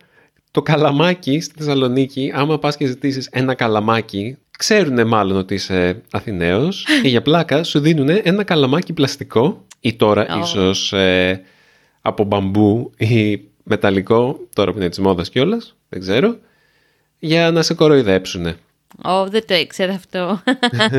το 0.51 0.62
καλαμάκι 0.62 1.40
στη 1.40 1.55
Θεσσαλονίκη, 1.59 2.33
άμα 2.35 2.59
πας 2.59 2.77
και 2.77 2.87
ζητήσεις 2.87 3.29
ένα 3.33 3.55
καλαμάκι, 3.55 4.37
ξέρουν 4.59 5.07
μάλλον 5.07 5.37
ότι 5.37 5.55
είσαι 5.55 6.03
Αθηναίος 6.11 6.87
και 7.03 7.09
για 7.09 7.23
πλάκα 7.23 7.64
σου 7.64 7.81
δίνουν 7.81 8.09
ένα 8.23 8.45
καλαμάκι 8.45 8.92
πλαστικό 8.92 9.66
ή 9.81 9.95
τώρα 9.95 10.27
Oh. 10.27 10.42
ίσως 10.42 10.92
ε, 10.92 11.42
από 12.03 12.25
μπαμπού 12.25 12.92
ή 12.97 13.40
μεταλλικό, 13.62 14.38
τώρα 14.55 14.73
που 14.73 14.79
είναι 14.79 14.88
της 14.88 14.99
μόδας 14.99 15.31
κιόλας, 15.31 15.77
δεν 15.88 16.01
ξέρω, 16.01 16.38
για 17.18 17.51
να 17.51 17.62
σε 17.62 17.75
κοροϊδέψουν. 17.75 18.47
Ω, 19.05 19.27
δεν 19.27 19.47
το 19.47 19.55
ήξερα 19.55 19.92
αυτό. 19.92 20.42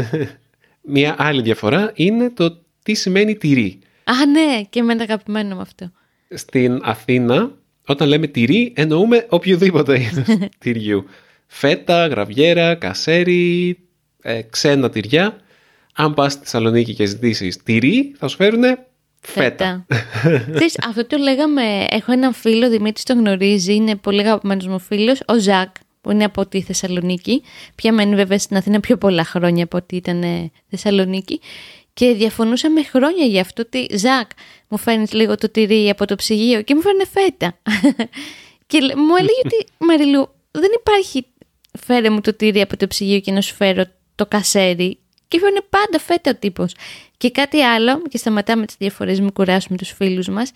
Μία 0.93 1.15
άλλη 1.17 1.41
διαφορά 1.41 1.91
είναι 1.95 2.29
το 2.29 2.57
τι 2.83 2.93
σημαίνει 2.93 3.35
τυρί. 3.35 3.79
Α, 4.03 4.25
ναι, 4.25 4.63
και 4.69 4.79
εμένα 4.79 5.03
αγαπημένο 5.03 5.55
με 5.55 5.61
αυτό. 5.61 5.91
Στην 6.33 6.79
Αθήνα, 6.83 7.51
όταν 7.87 8.07
λέμε 8.07 8.27
τυρί, 8.27 8.73
εννοούμε 8.75 9.25
οποιοδήποτε 9.29 10.01
είδος 10.01 10.37
τυριού. 10.59 11.05
Φέτα, 11.47 12.07
γραβιέρα, 12.07 12.75
κασέρι, 12.75 13.77
ε, 14.21 14.41
ξένα 14.41 14.89
τυριά. 14.89 15.37
Αν 15.93 16.13
πας 16.13 16.31
στη 16.31 16.41
Θεσσαλονίκη 16.43 16.93
και 16.93 17.05
ζητήσεις 17.05 17.63
τυρί, 17.63 18.13
θα 18.17 18.27
σου 18.27 18.35
φέρουνε 18.35 18.87
φέτα. 19.23 19.85
Ξέρεις, 20.53 20.77
αυτό 20.87 21.07
το 21.07 21.17
λέγαμε, 21.17 21.85
έχω 21.89 22.11
έναν 22.11 22.33
φίλο, 22.33 22.69
Δημήτρης 22.69 23.03
τον 23.03 23.17
γνωρίζει, 23.17 23.75
είναι 23.75 23.95
πολύ 23.95 24.19
αγαπημένος 24.21 24.67
μου 24.67 24.79
φίλος, 24.79 25.21
ο 25.27 25.39
Ζακ, 25.39 25.75
που 26.01 26.11
είναι 26.11 26.23
από 26.23 26.45
τη 26.45 26.61
Θεσσαλονίκη. 26.61 27.41
Πια 27.75 27.93
μένει 27.93 28.15
βέβαια 28.15 28.37
στην 28.37 28.57
Αθήνα 28.57 28.79
πιο 28.79 28.97
πολλά 28.97 29.23
χρόνια 29.23 29.63
από 29.63 29.77
ότι 29.77 29.95
ήταν 29.95 30.23
ε, 30.23 30.51
Θεσσαλονίκη. 30.69 31.39
Και 31.93 32.13
διαφωνούσαμε 32.13 32.83
χρόνια 32.83 33.25
για 33.25 33.41
αυτό 33.41 33.61
ότι 33.61 33.97
Ζακ 33.97 34.29
μου 34.67 34.77
φέρνει 34.77 35.05
λίγο 35.11 35.35
το 35.35 35.49
τυρί 35.49 35.89
από 35.89 36.05
το 36.05 36.15
ψυγείο 36.15 36.61
και 36.61 36.75
μου 36.75 36.81
φέρνει 36.81 37.03
φέτα. 37.05 37.57
και 38.67 38.79
λέ- 38.79 38.95
μου 38.95 39.15
έλεγε 39.19 39.39
ότι 39.45 39.65
Μαριλού 39.77 40.29
δεν 40.51 40.69
υπάρχει 40.79 41.25
φέρε 41.85 42.09
μου 42.09 42.21
το 42.21 42.33
τυρί 42.33 42.61
από 42.61 42.77
το 42.77 42.87
ψυγείο 42.87 43.19
και 43.19 43.31
να 43.31 43.41
σου 43.41 43.53
φέρω 43.55 43.83
το 44.15 44.25
κασέρι 44.25 44.97
και 45.27 45.39
φέρνει 45.39 45.59
πάντα 45.69 45.99
φέτα 45.99 46.31
ο 46.31 46.35
τύπος. 46.35 46.75
Και 47.17 47.31
κάτι 47.31 47.61
άλλο, 47.61 48.01
και 48.09 48.17
σταματάμε 48.17 48.65
τις 48.65 48.75
διαφορές, 48.79 49.19
μην 49.19 49.33
κουράσουμε 49.33 49.77
τους 49.77 49.91
φίλους 49.91 50.27
μας, 50.27 50.51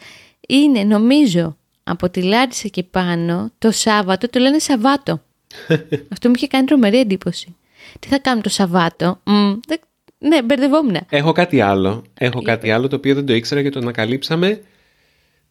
είναι 0.47 0.83
νομίζω 0.83 1.57
από 1.83 2.09
τη 2.09 2.21
Λάρισα 2.21 2.67
και 2.67 2.83
πάνω 2.83 3.51
το 3.57 3.71
Σάββατο 3.71 4.29
το 4.29 4.39
λένε 4.39 4.59
Σαββάτο. 4.59 5.21
Αυτό 6.11 6.27
μου 6.29 6.33
είχε 6.37 6.47
κάνει 6.47 6.65
τρομερή 6.65 6.99
εντύπωση. 6.99 7.55
Τι 7.99 8.07
θα 8.07 8.19
κάνουμε 8.19 8.43
το 8.43 8.49
Σαββάτο. 8.49 9.19
Μμ, 9.23 9.53
δεν- 9.67 9.79
ναι, 10.17 10.43
μπερδευόμουν. 10.43 10.97
Έχω 11.09 11.31
κάτι 11.31 11.61
άλλο. 11.61 12.03
Έχω 12.17 12.41
κάτι 12.41 12.71
άλλο 12.71 12.87
το 12.87 12.95
οποίο 12.95 13.15
δεν 13.15 13.25
το 13.25 13.33
ήξερα 13.33 13.61
και 13.61 13.69
το 13.69 13.79
ανακαλύψαμε 13.79 14.61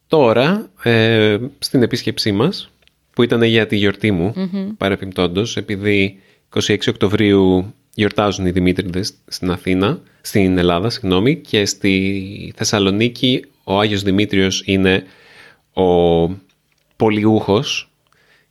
τώρα 0.07 0.69
ε, 0.83 1.37
στην 1.59 1.83
επίσκεψή 1.83 2.31
μας 2.31 2.71
που 3.13 3.23
ήταν 3.23 3.43
για 3.43 3.67
τη 3.67 3.75
γιορτή 3.75 4.11
μου 4.11 4.33
παρεπιπτόντως 4.77 5.57
επειδή 5.57 6.19
26 6.67 6.77
Οκτωβρίου 6.87 7.73
γιορτάζουν 7.93 8.45
οι 8.45 8.51
Δημήτριδες 8.51 9.13
στην 9.27 9.51
Αθήνα, 9.51 10.01
στην 10.21 10.57
Ελλάδα 10.57 10.89
συγγνώμη 10.89 11.35
και 11.35 11.65
στη 11.65 12.53
Θεσσαλονίκη 12.55 13.45
ο 13.63 13.79
Άγιος 13.79 14.03
Δημήτριος 14.03 14.63
είναι 14.65 15.03
ο 15.73 16.25
πολιούχος 16.95 17.91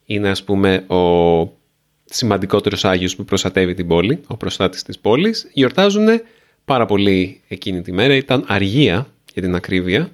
είναι 0.06 0.28
ας 0.28 0.44
πούμε 0.44 0.84
ο 0.86 1.40
σημαντικότερος 2.10 2.84
Άγιος 2.84 3.16
που 3.16 3.24
προστατεύει 3.24 3.74
την 3.74 3.86
πόλη, 3.86 4.20
ο 4.26 4.36
προστάτης 4.36 4.82
της 4.82 4.98
πόλης. 4.98 5.48
Γιορτάζουν 5.52 6.06
πάρα 6.64 6.86
πολύ 6.86 7.40
εκείνη 7.48 7.82
τη 7.82 7.92
μέρα. 7.92 8.14
Ήταν 8.14 8.44
αργία 8.46 9.06
για 9.32 9.42
την 9.42 9.54
ακρίβεια. 9.54 10.10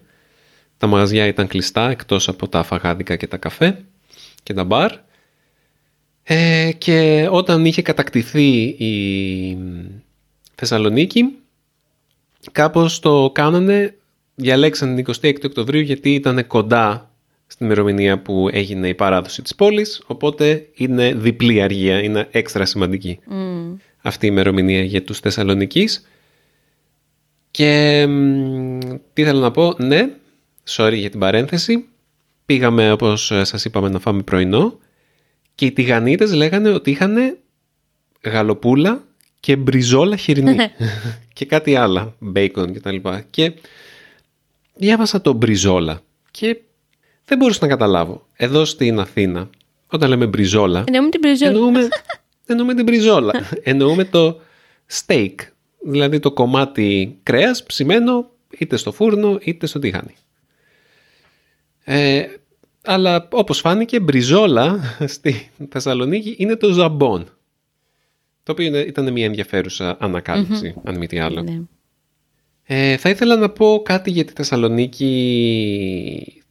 Τα 0.79 0.87
μαγαζιά 0.87 1.27
ήταν 1.27 1.47
κλειστά 1.47 1.91
εκτός 1.91 2.29
από 2.29 2.49
τα 2.49 2.63
φαγάδικα 2.63 3.17
και 3.17 3.27
τα 3.27 3.37
καφέ 3.37 3.85
και 4.43 4.55
τα 4.55 4.65
μπαρ. 4.65 4.93
Ε, 6.23 6.71
και 6.79 7.29
όταν 7.31 7.65
είχε 7.65 7.83
κατακτηθεί 7.83 8.59
η 8.63 9.59
Θεσσαλονίκη 10.55 11.25
κάπως 12.53 13.01
το 13.01 13.31
κάνανε, 13.35 13.95
διαλέξαν 14.35 14.95
την 14.95 15.15
26 15.23 15.35
Οκτωβρίου 15.45 15.81
γιατί 15.81 16.15
ήταν 16.15 16.47
κοντά 16.47 17.11
στην 17.53 17.67
ημερομηνία 17.67 18.19
που 18.19 18.49
έγινε 18.53 18.89
η 18.89 18.95
παράδοση 18.95 19.43
της 19.43 19.55
πόλης, 19.55 20.03
οπότε 20.07 20.67
είναι 20.75 21.15
διπλή 21.15 21.63
αργία, 21.63 22.03
είναι 22.03 22.29
έξτρα 22.31 22.65
σημαντική 22.65 23.19
Μμ. 23.27 23.75
αυτή 24.03 24.27
η 24.27 24.29
ημερομηνία 24.33 24.83
για 24.83 25.03
τους 25.03 25.19
Θεσσαλονικείς. 25.19 26.09
Και 27.51 28.05
μ, 28.09 28.79
τι 29.13 29.25
θέλω 29.25 29.41
να 29.41 29.51
πω, 29.51 29.75
ναι, 29.79 30.09
sorry 30.69 30.95
για 30.95 31.11
την 31.11 31.21
παρένθεση, 31.21 31.85
πήγαμε 32.47 32.93
όπως 32.93 33.31
ε, 33.31 33.45
σας 33.45 33.65
είπαμε 33.65 33.89
να 33.89 33.99
φάμε 33.99 34.23
πρωινό 34.23 34.79
και 35.55 35.67
οι 35.67 35.73
τηγανίτες 35.73 36.33
λέγανε 36.33 36.69
ότι 36.69 36.91
είχαν 36.91 37.39
γαλοπούλα 38.25 39.05
και 39.41 39.57
μπριζόλα 39.57 40.17
χοιρινή 40.17 40.57
και 41.37 41.45
κάτι 41.45 41.77
άλλα, 41.77 42.15
μπέικον 42.19 42.73
και 42.73 42.81
τα 42.81 42.93
λοιπά. 42.93 43.25
Και 43.31 43.53
διάβασα 44.75 45.21
το 45.21 45.33
μπριζόλα 45.33 46.03
και 46.31 46.57
δεν 47.25 47.39
μπορούσα 47.39 47.59
να 47.63 47.69
καταλάβω. 47.69 48.27
Εδώ 48.37 48.65
στην 48.65 48.99
Αθήνα, 49.01 49.51
όταν 49.87 50.09
λέμε 50.09 50.27
μπριζόλα, 50.27 50.85
Εννοούμε 50.87 51.09
την 51.11 51.21
πριζόλα. 51.21 51.51
εννοούμε, 51.53 51.89
εννοούμε 52.47 52.75
την 52.75 52.85
μπριζόλα. 52.85 53.33
εννοούμε 53.63 54.05
το 54.05 54.41
steak, 55.07 55.35
δηλαδή 55.87 56.19
το 56.19 56.33
κομμάτι 56.33 57.19
κρέας 57.23 57.63
ψημένο 57.63 58.31
είτε 58.59 58.77
στο 58.77 58.93
φούρνο 58.93 59.39
είτε 59.43 59.67
στο 59.67 59.79
τηγάνι. 59.79 60.15
Ε, 61.85 62.25
αλλά 62.85 63.29
όπως 63.33 63.61
φάνηκε 63.61 64.01
μπριζόλα 64.01 64.81
στη 65.15 65.51
Θεσσαλονίκη 65.69 66.35
είναι 66.39 66.57
το 66.57 66.73
ζαμπόν. 66.73 67.25
Το 68.43 68.53
οποίο 68.53 68.67
είναι- 68.67 68.79
ήταν 68.79 69.13
μια 69.13 69.25
ενδιαφέρουσα 69.25 69.97
ανακάλυψη, 70.01 70.75
αν 70.85 70.97
μη 70.97 71.07
τι 71.07 71.19
άλλο. 71.19 71.43
Ναι. 71.43 71.61
Ε, 72.65 72.97
θα 72.97 73.09
ήθελα 73.11 73.37
να 73.37 73.51
πω 73.51 73.83
κάτι 73.85 74.11
για 74.11 74.25
τη 74.25 74.33
Θεσσαλονίκη 74.33 76.42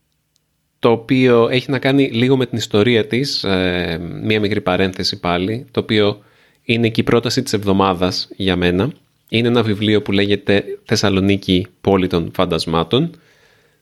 το 0.81 0.91
οποίο 0.91 1.47
έχει 1.51 1.71
να 1.71 1.79
κάνει 1.79 2.09
λίγο 2.11 2.37
με 2.37 2.45
την 2.45 2.57
ιστορία 2.57 3.07
της, 3.07 3.43
ε, 3.43 3.99
μία 4.23 4.39
μικρή 4.39 4.61
παρένθεση 4.61 5.19
πάλι, 5.19 5.65
το 5.71 5.79
οποίο 5.79 6.23
είναι 6.63 6.89
και 6.89 7.01
η 7.01 7.03
πρόταση 7.03 7.43
της 7.43 7.53
εβδομάδας 7.53 8.29
για 8.35 8.55
μένα. 8.55 8.91
Είναι 9.29 9.47
ένα 9.47 9.63
βιβλίο 9.63 10.01
που 10.01 10.11
λέγεται 10.11 10.63
Θεσσαλονίκη 10.83 11.67
πόλη 11.81 12.07
των 12.07 12.31
φαντασμάτων, 12.35 13.11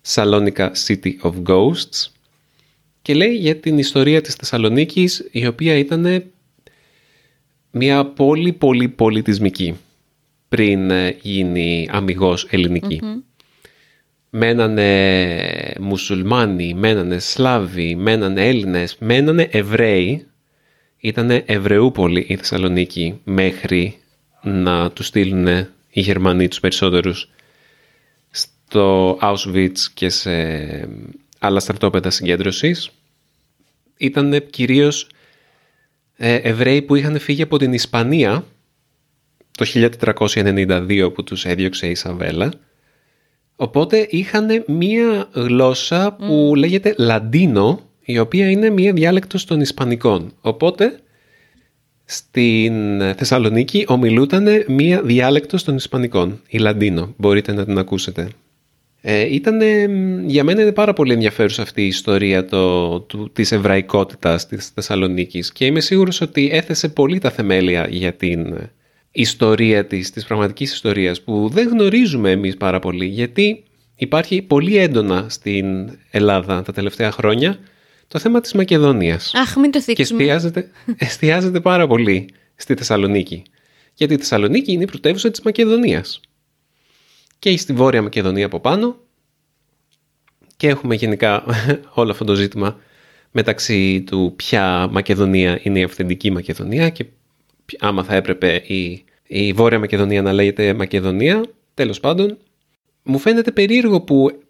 Salonika 0.07 0.69
City 0.88 1.12
of 1.21 1.33
Ghosts 1.47 2.07
και 3.01 3.13
λέει 3.13 3.33
για 3.35 3.55
την 3.55 3.77
ιστορία 3.77 4.21
της 4.21 4.35
Θεσσαλονίκης 4.35 5.27
η 5.31 5.47
οποία 5.47 5.75
ήταν 5.77 6.23
μια 7.71 8.05
πόλη 8.05 8.53
πολύ 8.53 8.88
πολιτισμική. 8.88 9.75
πριν 10.49 10.91
ε, 10.91 11.17
γίνει 11.21 11.89
αμυγός 11.91 12.47
ελληνική. 12.49 13.01
Μένανε 14.29 15.73
μουσουλμάνοι, 15.79 16.73
μένανε 16.73 17.19
Σλάβοι, 17.19 17.95
μένανε 17.95 18.47
Έλληνες, 18.47 18.97
μένανε 18.99 19.47
Εβραίοι. 19.51 20.25
Ήτανε 20.97 21.43
Εβραιούπολη 21.45 22.25
η 22.27 22.35
Θεσσαλονίκη 22.35 23.19
μέχρι 23.23 23.97
να 24.43 24.91
τους 24.91 25.07
στείλουν 25.07 25.47
οι 25.89 26.01
Γερμανοί 26.01 26.47
τους 26.47 26.59
περισσότερους 26.59 27.29
στο 28.29 29.17
Auschwitz 29.21 29.77
και 29.93 30.09
σε 30.09 30.31
άλλα 31.39 31.59
στρατόπεδα 31.59 32.09
συγκέντρωσης. 32.09 32.89
Ήταν 33.97 34.45
κυρίως 34.49 35.09
ε, 36.17 36.33
Εβραίοι 36.33 36.81
που 36.81 36.95
είχαν 36.95 37.19
φύγει 37.19 37.41
από 37.41 37.57
την 37.57 37.73
Ισπανία 37.73 38.45
το 39.57 39.65
1492 39.73 41.11
που 41.13 41.23
τους 41.23 41.45
έδιωξε 41.45 41.87
η 41.87 41.91
Ισαβέλα. 41.91 42.51
Οπότε 43.61 44.07
είχαν 44.09 44.63
μία 44.67 45.29
γλώσσα 45.33 46.15
που 46.19 46.53
λέγεται 46.55 46.93
Λαντίνο, 46.97 47.79
η 48.01 48.19
οποία 48.19 48.49
είναι 48.49 48.69
μία 48.69 48.93
διάλεκτος 48.93 49.45
των 49.45 49.61
Ισπανικών. 49.61 50.33
Οπότε 50.41 50.99
στην 52.05 52.99
Θεσσαλονίκη 53.15 53.85
ομιλούταν 53.87 54.47
μία 54.67 55.01
διάλεκτος 55.01 55.63
των 55.63 55.75
Ισπανικών, 55.75 56.41
η 56.47 56.57
Λαντίνο. 56.57 57.13
Μπορείτε 57.17 57.53
να 57.53 57.65
την 57.65 57.77
ακούσετε. 57.77 58.29
Ε, 59.01 59.33
ήταν, 59.33 59.61
για 60.27 60.43
μένα 60.43 60.61
είναι 60.61 60.71
πάρα 60.71 60.93
πολύ 60.93 61.13
ενδιαφέρουσα 61.13 61.61
αυτή 61.61 61.81
η 61.81 61.87
ιστορία 61.87 62.45
το, 62.45 62.99
του, 62.99 63.29
της 63.33 63.51
εβραϊκότητας 63.51 64.47
της 64.47 64.67
Θεσσαλονίκης 64.67 65.51
και 65.51 65.65
είμαι 65.65 65.79
σίγουρος 65.79 66.21
ότι 66.21 66.49
έθεσε 66.51 66.89
πολύ 66.89 67.19
τα 67.19 67.29
θεμέλια 67.29 67.87
για 67.89 68.13
την 68.13 68.69
ιστορία 69.21 69.86
της, 69.86 70.12
της 70.12 70.25
πραγματικής 70.25 70.73
ιστορίας 70.73 71.21
που 71.21 71.49
δεν 71.53 71.67
γνωρίζουμε 71.67 72.32
εμείς 72.32 72.58
πάρα 72.58 72.79
πολύ 72.79 73.05
γιατί 73.05 73.63
υπάρχει 73.95 74.41
πολύ 74.41 74.77
έντονα 74.77 75.25
στην 75.29 75.97
Ελλάδα 76.12 76.62
τα 76.62 76.71
τελευταία 76.71 77.12
χρόνια 77.12 77.60
το 78.08 78.19
θέμα 78.19 78.41
της 78.41 78.53
Μακεδονίας. 78.53 79.32
Αχ, 79.36 79.55
μην 79.55 79.71
το 79.71 79.79
Και 79.86 80.01
εστιάζεται, 80.01 80.69
εστιάζεται 80.97 81.60
πάρα 81.60 81.88
πολύ 81.88 82.29
στη 82.55 82.73
Θεσσαλονίκη. 82.73 83.43
Γιατί 83.93 84.13
η 84.13 84.17
Θεσσαλονίκη 84.17 84.71
είναι 84.71 84.84
η 84.84 84.88
πρωτεύουσα 84.88 85.32
της 85.32 85.41
Μακεδονίας 85.41 86.19
και 87.39 87.58
στη 87.58 87.73
Βόρεια 87.73 88.01
Μακεδονία 88.01 88.45
από 88.45 88.60
πάνω 88.60 88.95
και 90.58 90.67
έχουμε 90.67 90.95
γενικά 90.95 91.43
όλο 91.93 92.12
αυτό 92.12 92.25
το 92.25 92.34
ζήτημα 92.34 92.79
μεταξύ 93.32 94.01
του 94.01 94.34
ποια 94.36 94.88
Μακεδονία 94.91 95.60
είναι 95.63 95.79
η 95.79 95.84
αυθεντική 95.84 96.32
Μακεδονία 96.32 96.89
και 96.89 97.05
άμα 97.79 98.03
θα 98.03 98.15
έπρεπε 98.15 98.53
η, 98.55 99.03
η 99.31 99.53
Βόρεια 99.53 99.79
Μακεδονία 99.79 100.21
να 100.21 100.33
λέγεται 100.33 100.73
Μακεδονία, 100.73 101.45
τέλος 101.73 101.99
πάντων. 101.99 102.37
Μου 103.03 103.17
φαίνεται 103.17 103.51
περίεργο 103.51 104.01
που 104.01 104.41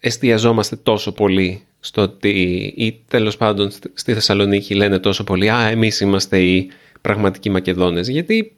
εστιαζόμαστε 0.00 0.76
τόσο 0.76 1.12
πολύ 1.12 1.62
στο 1.80 2.02
ότι 2.02 2.28
ή 2.76 3.02
τέλος 3.08 3.36
πάντων 3.36 3.70
στη 3.94 4.14
Θεσσαλονίκη 4.14 4.74
λένε 4.74 4.98
τόσο 4.98 5.24
πολύ 5.24 5.50
«Α, 5.50 5.68
εμείς 5.68 6.00
είμαστε 6.00 6.42
οι 6.42 6.70
πραγματικοί 7.00 7.50
Μακεδόνες» 7.50 8.08
γιατί 8.08 8.56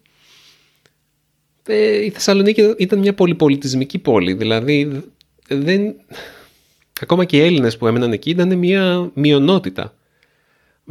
ε, 1.67 2.05
η 2.05 2.11
Θεσσαλονίκη 2.11 2.75
ήταν 2.79 2.99
μια 2.99 3.15
πολυπολιτισμική 3.15 3.99
πόλη. 3.99 4.33
Δηλαδή, 4.33 5.03
δεν... 5.49 5.95
ακόμα 7.01 7.25
και 7.25 7.37
οι 7.37 7.41
Έλληνες 7.41 7.77
που 7.77 7.87
έμεναν 7.87 8.13
εκεί 8.13 8.31
ήταν 8.31 8.59
μια 8.59 9.11
μειονότητα. 9.15 9.95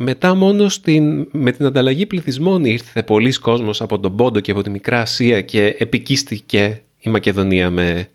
Μετά 0.01 0.35
μόνο 0.35 0.69
στην, 0.69 1.27
με 1.31 1.51
την 1.51 1.65
ανταλλαγή 1.65 2.05
πληθυσμών 2.05 2.65
ήρθε 2.65 3.03
πολλοί 3.03 3.33
κόσμος 3.33 3.81
από 3.81 3.99
τον 3.99 4.15
Πόντο 4.15 4.39
και 4.39 4.51
από 4.51 4.61
τη 4.61 4.69
Μικρά 4.69 5.01
Ασία 5.01 5.41
και 5.41 5.75
επικίστηκε 5.77 6.81
η 6.99 7.09
Μακεδονία 7.09 7.69
με, 7.69 8.09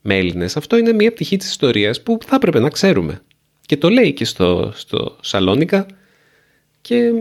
με 0.00 0.16
Έλληνες. 0.16 0.56
Αυτό 0.56 0.76
είναι 0.76 0.92
μια 0.92 1.12
πτυχή 1.12 1.36
της 1.36 1.48
ιστορίας 1.48 2.02
που 2.02 2.18
θα 2.26 2.36
έπρεπε 2.36 2.58
να 2.58 2.68
ξέρουμε. 2.68 3.22
Και 3.66 3.76
το 3.76 3.88
λέει 3.88 4.12
και 4.12 4.24
στο, 4.24 4.72
στο 4.74 5.16
Σαλόνικα 5.20 5.86
και 6.80 7.12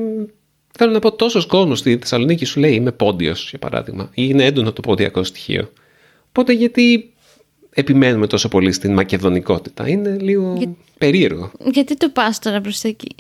Θέλω 0.80 0.92
να 0.92 1.00
πω 1.00 1.12
τόσος 1.12 1.46
κόσμος 1.46 1.80
στη 1.80 1.98
Θεσσαλονίκη 1.98 2.46
σου 2.46 2.60
λέει 2.60 2.74
είμαι 2.74 2.92
πόντιος, 2.92 3.50
για 3.50 3.60
παράδειγμα, 3.60 4.04
ή 4.04 4.10
είναι 4.30 4.46
έντονο 4.46 4.72
το 4.74 4.82
ποντιακό 4.82 5.24
στοιχείο. 5.24 5.72
Οπότε 6.30 6.54
γιατί 6.54 7.14
επιμένουμε 7.70 8.28
τόσο 8.28 8.48
πολύ 8.48 8.72
στην 8.72 8.94
μακεδονικότητα; 8.94 9.88
Είναι 9.88 10.18
λίγο 10.20 10.76
περίεργο. 10.98 11.52
Γιατί 11.72 11.98
το 11.98 12.10
πας 12.10 12.40
τώρα 12.40 12.62
προς 12.62 12.84
εκεί; 12.84 13.16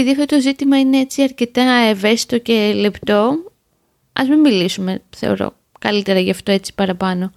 Επειδή 0.00 0.20
αυτό 0.20 0.24
το 0.36 0.40
ζήτημα 0.40 0.78
είναι 0.78 0.98
έτσι 0.98 1.22
αρκετά 1.22 1.62
ευαίσθητο 1.62 2.38
και 2.38 2.72
λεπτό, 2.74 3.52
ας 4.12 4.28
μην 4.28 4.40
μιλήσουμε, 4.40 5.02
θεωρώ, 5.16 5.54
καλύτερα 5.78 6.18
γι' 6.18 6.30
αυτό 6.30 6.52
έτσι 6.52 6.74
παραπάνω. 6.74 7.32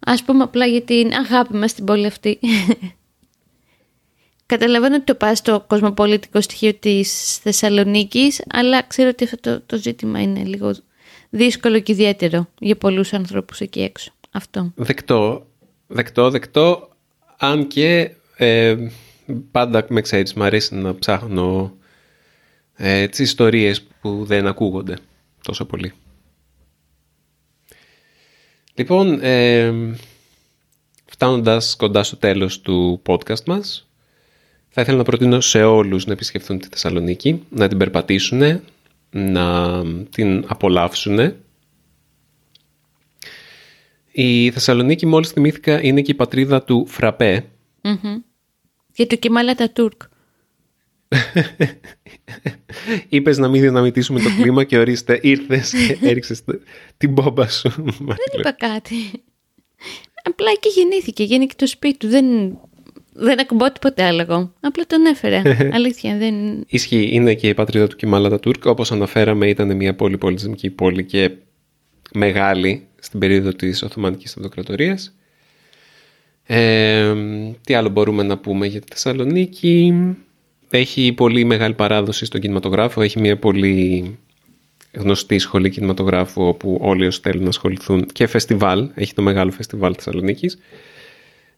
Α 0.00 0.14
πούμε 0.24 0.42
απλά 0.42 0.66
για 0.66 0.82
την 0.82 1.12
αγάπη 1.12 1.54
μας 1.54 1.70
στην 1.70 1.84
πόλη 1.84 2.06
αυτή. 2.06 2.38
Καταλαβαίνω 4.46 4.94
ότι 4.94 5.04
το 5.04 5.14
πας 5.14 5.38
στο 5.38 5.64
κοσμοπολιτικό 5.66 6.40
στοιχείο 6.40 6.74
της 6.74 7.36
Θεσσαλονίκης, 7.36 8.42
αλλά 8.52 8.82
ξέρω 8.82 9.08
ότι 9.08 9.24
αυτό 9.24 9.36
το, 9.40 9.60
το 9.66 9.76
ζήτημα 9.76 10.22
είναι 10.22 10.42
λίγο 10.44 10.74
δύσκολο 11.30 11.80
και 11.80 11.92
ιδιαίτερο 11.92 12.48
για 12.58 12.76
πολλούς 12.76 13.12
ανθρώπους 13.12 13.60
εκεί 13.60 13.80
έξω. 13.80 14.12
Αυτό. 14.30 14.72
Δεκτό, 14.74 15.46
δεκτό, 15.86 16.30
δεκτό, 16.30 16.88
αν 17.38 17.66
και 17.66 18.10
ε, 18.36 18.76
πάντα 19.50 19.86
με 19.88 20.00
ξέρεις, 20.00 20.34
μου 20.34 20.42
αρέσει 20.42 20.74
να 20.74 20.94
ψάχνω 20.94 21.76
ε, 22.76 23.08
τις 23.08 23.18
ιστορίες 23.18 23.82
που 24.00 24.24
δεν 24.24 24.46
ακούγονται 24.46 24.96
τόσο 25.42 25.64
πολύ. 25.64 25.92
Λοιπόν, 28.74 29.18
ε, 29.22 29.72
φτάνοντας 31.06 31.76
κοντά 31.76 32.02
στο 32.02 32.16
τέλος 32.16 32.60
του 32.60 33.02
podcast 33.06 33.44
μας, 33.46 33.88
θα 34.68 34.80
ήθελα 34.80 34.96
να 34.96 35.02
προτείνω 35.02 35.40
σε 35.40 35.62
όλους 35.62 36.06
να 36.06 36.12
επισκεφθούν 36.12 36.58
τη 36.58 36.68
Θεσσαλονίκη, 36.68 37.42
να 37.48 37.68
την 37.68 37.78
περπατήσουν, 37.78 38.60
να 39.10 39.82
την 40.10 40.44
απολαύσουν. 40.46 41.34
Η 44.12 44.50
Θεσσαλονίκη, 44.50 45.06
μόλις 45.06 45.30
θυμήθηκα, 45.30 45.82
είναι 45.82 46.00
και 46.00 46.10
η 46.10 46.14
πατρίδα 46.14 46.62
του 46.62 46.86
Φραπέ. 46.86 47.44
Mm-hmm. 47.82 48.31
Και 48.92 49.06
του 49.06 49.18
Κεμάλα 49.18 49.54
τα 49.54 49.70
Τούρκ. 49.70 50.02
Είπες 53.08 53.38
να 53.38 53.48
μην 53.48 53.60
δυναμητήσουμε 53.60 54.20
το 54.20 54.28
κλίμα 54.40 54.64
και 54.64 54.78
ορίστε 54.78 55.18
ήρθες 55.22 55.70
και 55.70 55.98
έριξες 56.08 56.42
την 56.96 57.12
μπόμπα 57.12 57.48
σου. 57.48 57.70
Δεν 57.98 58.38
είπα 58.38 58.52
κάτι. 58.52 58.94
Απλά 60.22 60.50
εκεί 60.50 60.68
γεννήθηκε, 60.68 61.24
γεννήθηκε 61.24 61.64
το 61.64 61.66
σπίτι 61.66 61.96
του. 61.96 62.08
Δεν 62.08 62.58
δεν 63.14 63.40
ακουμπώ 63.40 63.72
τίποτε 63.72 64.02
άλλο. 64.02 64.54
Απλά 64.60 64.86
τον 64.86 65.06
έφερε. 65.06 65.42
Αλήθεια. 65.76 66.16
Δεν... 66.16 66.64
Ισχύει. 66.66 67.08
Είναι 67.12 67.34
και 67.34 67.48
η 67.48 67.54
πατρίδα 67.54 67.86
του 67.86 67.96
Κιμάλα 67.96 68.28
τα 68.28 68.40
Τούρκ. 68.40 68.66
Όπως 68.66 68.92
αναφέραμε, 68.92 69.48
ήταν 69.48 69.76
μια 69.76 69.94
πόλη 69.94 70.18
πολιτισμική 70.18 70.70
πόλη 70.70 71.04
και 71.04 71.30
μεγάλη 72.14 72.86
στην 72.98 73.20
περίοδο 73.20 73.52
της 73.52 73.82
Οθωμανικής 73.82 74.36
Αυτοκρατορία. 74.36 74.98
Ε, 76.54 77.14
τι 77.64 77.74
άλλο 77.74 77.88
μπορούμε 77.88 78.22
να 78.22 78.38
πούμε 78.38 78.66
για 78.66 78.80
τη 78.80 78.86
Θεσσαλονίκη; 78.90 79.94
Έχει 80.70 81.12
πολύ 81.12 81.44
μεγάλη 81.44 81.74
παράδοση 81.74 82.24
στον 82.24 82.40
κινηματογράφο. 82.40 83.02
Έχει 83.02 83.20
μια 83.20 83.38
πολύ 83.38 84.18
γνωστή 84.92 85.38
σχολή 85.38 85.70
κινηματογράφου 85.70 86.42
όπου 86.42 86.78
όλοι 86.80 87.06
όσοι 87.06 87.20
θέλουν 87.22 87.42
να 87.42 87.48
ασχοληθούν 87.48 88.06
και 88.12 88.26
φεστιβάλ. 88.26 88.90
Έχει 88.94 89.14
το 89.14 89.22
μεγάλο 89.22 89.50
φεστιβάλ 89.50 89.94
Θεσσαλονίκης 89.96 90.58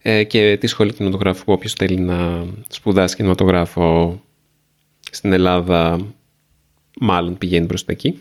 ε, 0.03 0.25
και 0.25 0.57
τη 0.61 0.67
σχολή 0.67 0.93
κινηματογράφου 0.93 1.53
όποιος 1.53 1.73
θέλει 1.73 1.99
να 2.01 2.47
σπουδάσει 2.69 3.17
κινηματογράφο 3.17 4.21
στην 5.11 5.33
Ελλάδα 5.33 6.07
μάλλον 7.01 7.39
πηγαίνει 7.39 7.67
προς 7.67 7.85
τα 7.85 7.93
εκεί. 7.93 8.19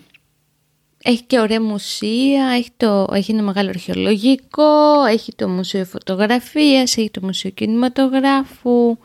Έχει 1.04 1.24
και 1.24 1.40
ωραία 1.40 1.62
μουσεία, 1.62 2.46
έχει, 2.58 2.70
το, 2.78 3.08
έχει 3.14 3.32
ένα 3.32 3.42
μεγάλο 3.42 3.70
αρχαιολογικό, 3.70 5.04
έχει 5.10 5.36
το 5.36 5.48
Μουσείο 5.48 5.86
Φωτογραφίας, 5.86 6.98
έχει 6.98 7.10
το 7.10 7.20
Μουσείο 7.24 7.50
Κινηματογράφου. 7.50 8.98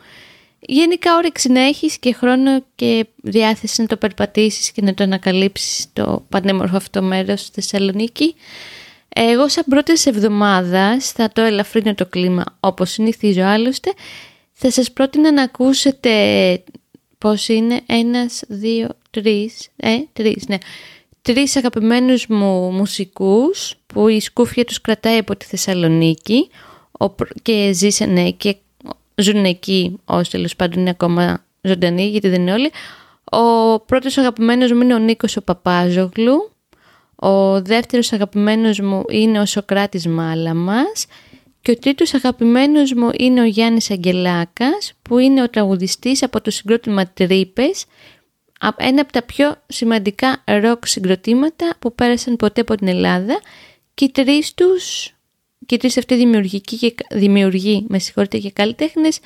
Γενικά 0.60 1.16
όρεξη 1.16 1.52
να 1.52 1.60
έχεις 1.60 1.98
και 1.98 2.12
χρόνο 2.12 2.64
και 2.74 3.06
διάθεση 3.16 3.80
να 3.80 3.86
το 3.86 3.96
περπατήσεις 3.96 4.70
και 4.72 4.82
να 4.82 4.94
το 4.94 5.04
ανακαλύψεις 5.04 5.86
το 5.92 6.24
πανέμορφο 6.28 6.76
αυτό 6.76 7.02
μέρος 7.02 7.40
στη 7.40 7.50
Θεσσαλονίκη. 7.60 8.34
Εγώ 9.08 9.48
σαν 9.48 9.64
πρώτες 9.68 10.06
εβδομάδας 10.06 11.12
θα 11.12 11.30
το 11.32 11.40
ελαφρύνω 11.40 11.94
το 11.94 12.06
κλίμα 12.06 12.44
όπως 12.60 12.90
συνηθίζω 12.90 13.42
άλλωστε. 13.42 13.92
Θα 14.52 14.70
σας 14.70 14.92
πρότεινα 14.92 15.32
να 15.32 15.42
ακούσετε 15.42 16.12
πώς 17.18 17.48
είναι 17.48 17.80
ένας, 17.86 18.42
δύο, 18.48 18.88
τρεις, 19.10 19.68
ε, 19.76 19.96
τρεις, 20.12 20.44
ναι. 20.48 20.56
Τρεις 21.22 21.56
αγαπημένους 21.56 22.26
μου 22.26 22.70
μουσικούς 22.70 23.74
που 23.86 24.08
η 24.08 24.20
σκούφια 24.20 24.64
τους 24.64 24.80
κρατάει 24.80 25.18
από 25.18 25.36
τη 25.36 25.44
Θεσσαλονίκη 25.44 26.48
και 27.42 27.70
ζήσανε 27.72 28.30
και 28.30 28.56
ζουν 29.14 29.44
εκεί 29.44 30.00
όσο 30.04 30.30
τέλος 30.30 30.56
πάντων 30.56 30.80
είναι 30.80 30.90
ακόμα 30.90 31.44
ζωντανοί 31.60 32.08
γιατί 32.08 32.28
δεν 32.28 32.40
είναι 32.40 32.52
όλοι. 32.52 32.70
Ο 33.24 33.80
πρώτος 33.80 34.18
αγαπημένος 34.18 34.72
μου 34.72 34.80
είναι 34.80 34.94
ο 34.94 34.98
Νίκος 34.98 35.36
ο 35.36 35.42
Παπάζογλου 35.42 36.50
Ο 37.14 37.62
δεύτερος 37.62 38.12
αγαπημένος 38.12 38.80
μου 38.80 39.04
είναι 39.08 39.40
ο 39.40 39.46
Σοκράτης 39.46 40.06
Μάλαμας 40.06 41.06
και 41.60 41.70
ο 41.70 41.74
τρίτος 41.74 42.14
αγαπημένος 42.14 42.92
μου 42.92 43.10
είναι 43.18 43.40
ο 43.40 43.44
Γιάννης 43.44 43.90
Αγγελάκας 43.90 44.92
που 45.02 45.18
είναι 45.18 45.42
ο 45.42 45.48
τραγουδιστής 45.48 46.22
από 46.22 46.40
το 46.40 46.50
συγκρότημα 46.50 47.06
Τρύπες 47.06 47.84
ένα 48.76 49.00
από 49.00 49.12
τα 49.12 49.22
πιο 49.22 49.54
σημαντικά 49.66 50.42
ροκ 50.44 50.86
συγκροτήματα 50.86 51.76
που 51.78 51.94
πέρασαν 51.94 52.36
ποτέ 52.36 52.60
από 52.60 52.74
την 52.74 52.88
Ελλάδα 52.88 53.40
και 53.94 54.04
οι 54.04 54.10
τρεις 54.10 54.54
τους, 54.54 55.14
και 55.66 55.74
οι 55.74 55.78
τρεις 55.78 55.96
αυτοί 55.96 56.16
δημιουργικοί 56.16 56.76
και, 56.76 56.94
δημιουργοί, 57.10 57.84
με 57.88 57.98
συγχωρείτε 57.98 58.38
και 58.38 58.50
καλλιτέχνες, 58.50 59.18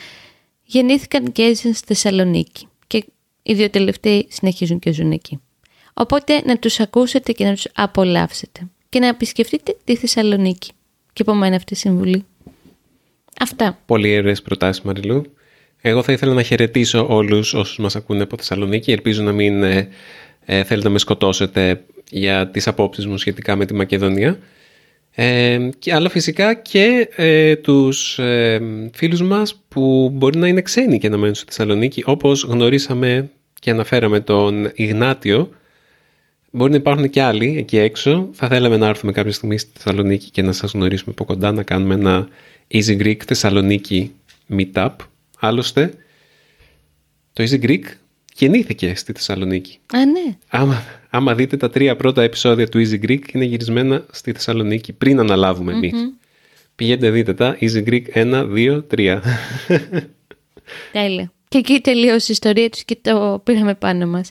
γεννήθηκαν 0.65 1.33
και 1.33 1.43
έζησαν 1.43 1.75
στη 1.75 1.87
Θεσσαλονίκη 1.87 2.69
και 2.87 3.05
οι 3.43 3.55
δύο 3.55 3.71
τελευταίοι 3.71 4.27
συνεχίζουν 4.31 4.79
και 4.79 4.93
ζουν 4.93 5.13
εκεί. 5.13 5.41
Οπότε 5.95 6.43
να 6.45 6.59
τους 6.59 6.81
ακούσετε 6.81 7.33
και 7.33 7.45
να 7.45 7.53
τους 7.55 7.67
απολαύσετε 7.75 8.69
και 8.89 8.99
να 8.99 9.07
επισκεφτείτε 9.07 9.77
τη 9.85 9.97
Θεσσαλονίκη. 9.97 10.71
Και 11.13 11.23
από 11.23 11.35
μένα 11.35 11.57
αυτή 11.57 11.73
η 11.73 11.77
συμβουλή. 11.77 12.25
Αυτά. 13.41 13.79
Πολύ 13.87 14.19
ωραίες 14.19 14.43
προτάσεις 14.43 14.83
Μαριλού. 14.83 15.25
Εγώ 15.83 16.03
θα 16.03 16.13
ήθελα 16.13 16.33
να 16.33 16.43
χαιρετήσω 16.43 17.07
όλους 17.09 17.55
όσους 17.55 17.79
μας 17.79 17.97
ακούνε 17.97 18.23
από 18.23 18.37
Θεσσαλονίκη. 18.37 18.93
Ελπίζω 18.93 19.23
να 19.23 19.33
μην 19.33 19.63
ε, 19.63 19.89
ε, 20.45 20.65
θέλετε 20.65 20.87
να 20.87 20.93
με 20.93 20.99
σκοτώσετε 20.99 21.85
για 22.11 22.49
τις 22.49 22.67
απόψεις 22.67 23.07
μου 23.07 23.17
σχετικά 23.17 23.57
με 23.57 23.67
τη 23.67 23.75
Μακεδονία. 23.75 24.39
Ε, 25.15 25.59
και, 25.79 25.95
αλλά 25.95 26.09
φυσικά 26.09 26.55
και 26.55 27.09
ε, 27.17 27.57
τους 27.57 28.19
ε, 28.19 28.61
φίλους 28.93 29.23
μας 29.23 29.63
που 29.69 30.11
μπορεί 30.13 30.39
να 30.39 30.49
είναι 30.49 30.63
ξένοι 30.63 30.99
και 30.99 31.09
να 31.09 31.17
μένουν 31.17 31.35
στη 31.35 31.45
Θεσσαλονίκη 31.47 32.03
όπως 32.07 32.43
γνωρίσαμε 32.43 33.31
και 33.61 33.71
αναφέραμε 33.71 34.21
τον 34.21 34.71
Ιγνάτιο 34.75 35.51
Μπορεί 36.55 36.71
να 36.71 36.77
υπάρχουν 36.77 37.11
και 37.11 37.23
άλλοι 37.23 37.57
εκεί 37.59 37.79
έξω. 37.79 38.29
Θα 38.33 38.49
θέλαμε 38.49 38.77
να 38.77 38.87
έρθουμε 38.87 39.13
κάποια 39.13 39.33
στιγμή 39.33 39.59
στη 39.59 39.71
Θεσσαλονίκη 39.75 40.31
και 40.31 40.43
να 40.43 40.53
σας 40.53 40.73
γνωρίσουμε 40.73 41.11
από 41.19 41.25
κοντά, 41.25 41.53
να 41.53 41.63
κάνουμε 41.63 41.95
ένα 41.95 42.29
Easy 42.73 43.01
Greek 43.03 43.17
Θεσσαλονίκη 43.27 44.13
Meetup. 44.57 44.91
Άλλωστε, 45.45 45.95
το 47.33 47.45
Easy 47.45 47.65
Greek 47.65 47.83
γεννήθηκε 48.35 48.95
στη 48.95 49.13
Θεσσαλονίκη. 49.13 49.79
Α, 49.93 50.05
ναι. 50.05 50.37
Άμα, 50.49 50.83
άμα 51.11 51.35
δείτε 51.35 51.57
τα 51.57 51.71
τρία 51.71 51.97
πρώτα 51.97 52.23
επεισόδια 52.23 52.69
του 52.69 52.79
Easy 52.87 53.05
Greek, 53.05 53.33
είναι 53.33 53.45
γυρισμένα 53.45 54.07
στη 54.13 54.33
Θεσσαλονίκη 54.33 54.93
πριν 54.93 55.19
αναλάβουμε 55.19 55.73
εμείς. 55.73 55.93
Πηγαίνετε 56.75 57.11
δείτε 57.11 57.35
τα 57.35 57.57
Easy 57.61 57.85
Greek 57.89 58.03
1, 58.15 58.47
2, 58.55 58.83
3. 58.95 59.21
Τέλεια. 60.93 61.33
Και 61.49 61.59
εκεί 61.59 61.81
τελείωσε 61.81 62.27
η 62.29 62.33
ιστορία 62.33 62.71
τους 62.71 62.85
και 62.85 62.99
το 63.03 63.41
πήραμε 63.45 63.75
πάνω 63.75 64.07
μας. 64.07 64.31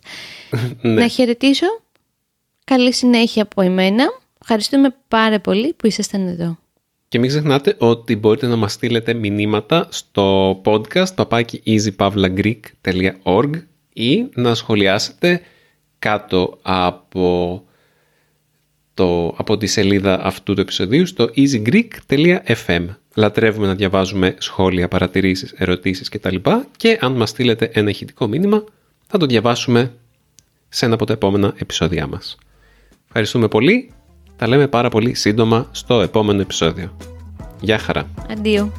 ναι. 0.81 0.93
Να 0.93 1.07
χαιρετήσω 1.07 1.67
Καλή 2.63 2.93
συνέχεια 2.93 3.43
από 3.43 3.61
εμένα. 3.61 4.05
Ευχαριστούμε 4.41 4.95
πάρα 5.07 5.39
πολύ 5.39 5.73
που 5.73 5.87
ήσασταν 5.87 6.27
εδώ. 6.27 6.57
Και 7.11 7.19
μην 7.19 7.29
ξεχνάτε 7.29 7.75
ότι 7.77 8.15
μπορείτε 8.15 8.47
να 8.47 8.55
μας 8.55 8.73
στείλετε 8.73 9.13
μηνύματα 9.13 9.87
στο 9.89 10.51
podcast 10.65 11.15
παπάκι 11.15 11.63
easypavlagreek.org 11.65 13.49
ή 13.93 14.25
να 14.33 14.55
σχολιάσετε 14.55 15.41
κάτω 15.99 16.59
από, 16.61 17.63
το, 18.93 19.27
από 19.27 19.57
τη 19.57 19.67
σελίδα 19.67 20.25
αυτού 20.25 20.53
του 20.53 20.61
επεισοδίου 20.61 21.05
στο 21.05 21.29
easygreek.fm. 21.35 22.85
Λατρεύουμε 23.15 23.67
να 23.67 23.75
διαβάζουμε 23.75 24.35
σχόλια, 24.37 24.87
παρατηρήσεις, 24.87 25.51
ερωτήσεις 25.51 26.09
κτλ. 26.09 26.35
Και 26.77 26.97
αν 27.01 27.11
μας 27.11 27.29
στείλετε 27.29 27.69
ένα 27.73 27.89
ηχητικό 27.89 28.27
μήνυμα 28.27 28.63
θα 29.07 29.17
το 29.17 29.25
διαβάσουμε 29.25 29.93
σε 30.69 30.85
ένα 30.85 30.93
από 30.93 31.05
τα 31.05 31.13
επόμενα 31.13 31.53
επεισόδια 31.57 32.07
μας. 32.07 32.37
Ευχαριστούμε 33.05 33.47
πολύ. 33.47 33.91
Τα 34.41 34.47
λέμε 34.47 34.67
πάρα 34.67 34.89
πολύ 34.89 35.13
σύντομα 35.13 35.67
στο 35.71 36.01
επόμενο 36.01 36.41
επεισόδιο. 36.41 36.91
Γεια 37.59 37.77
χαρά. 37.77 38.07
Αντίο. 38.31 38.71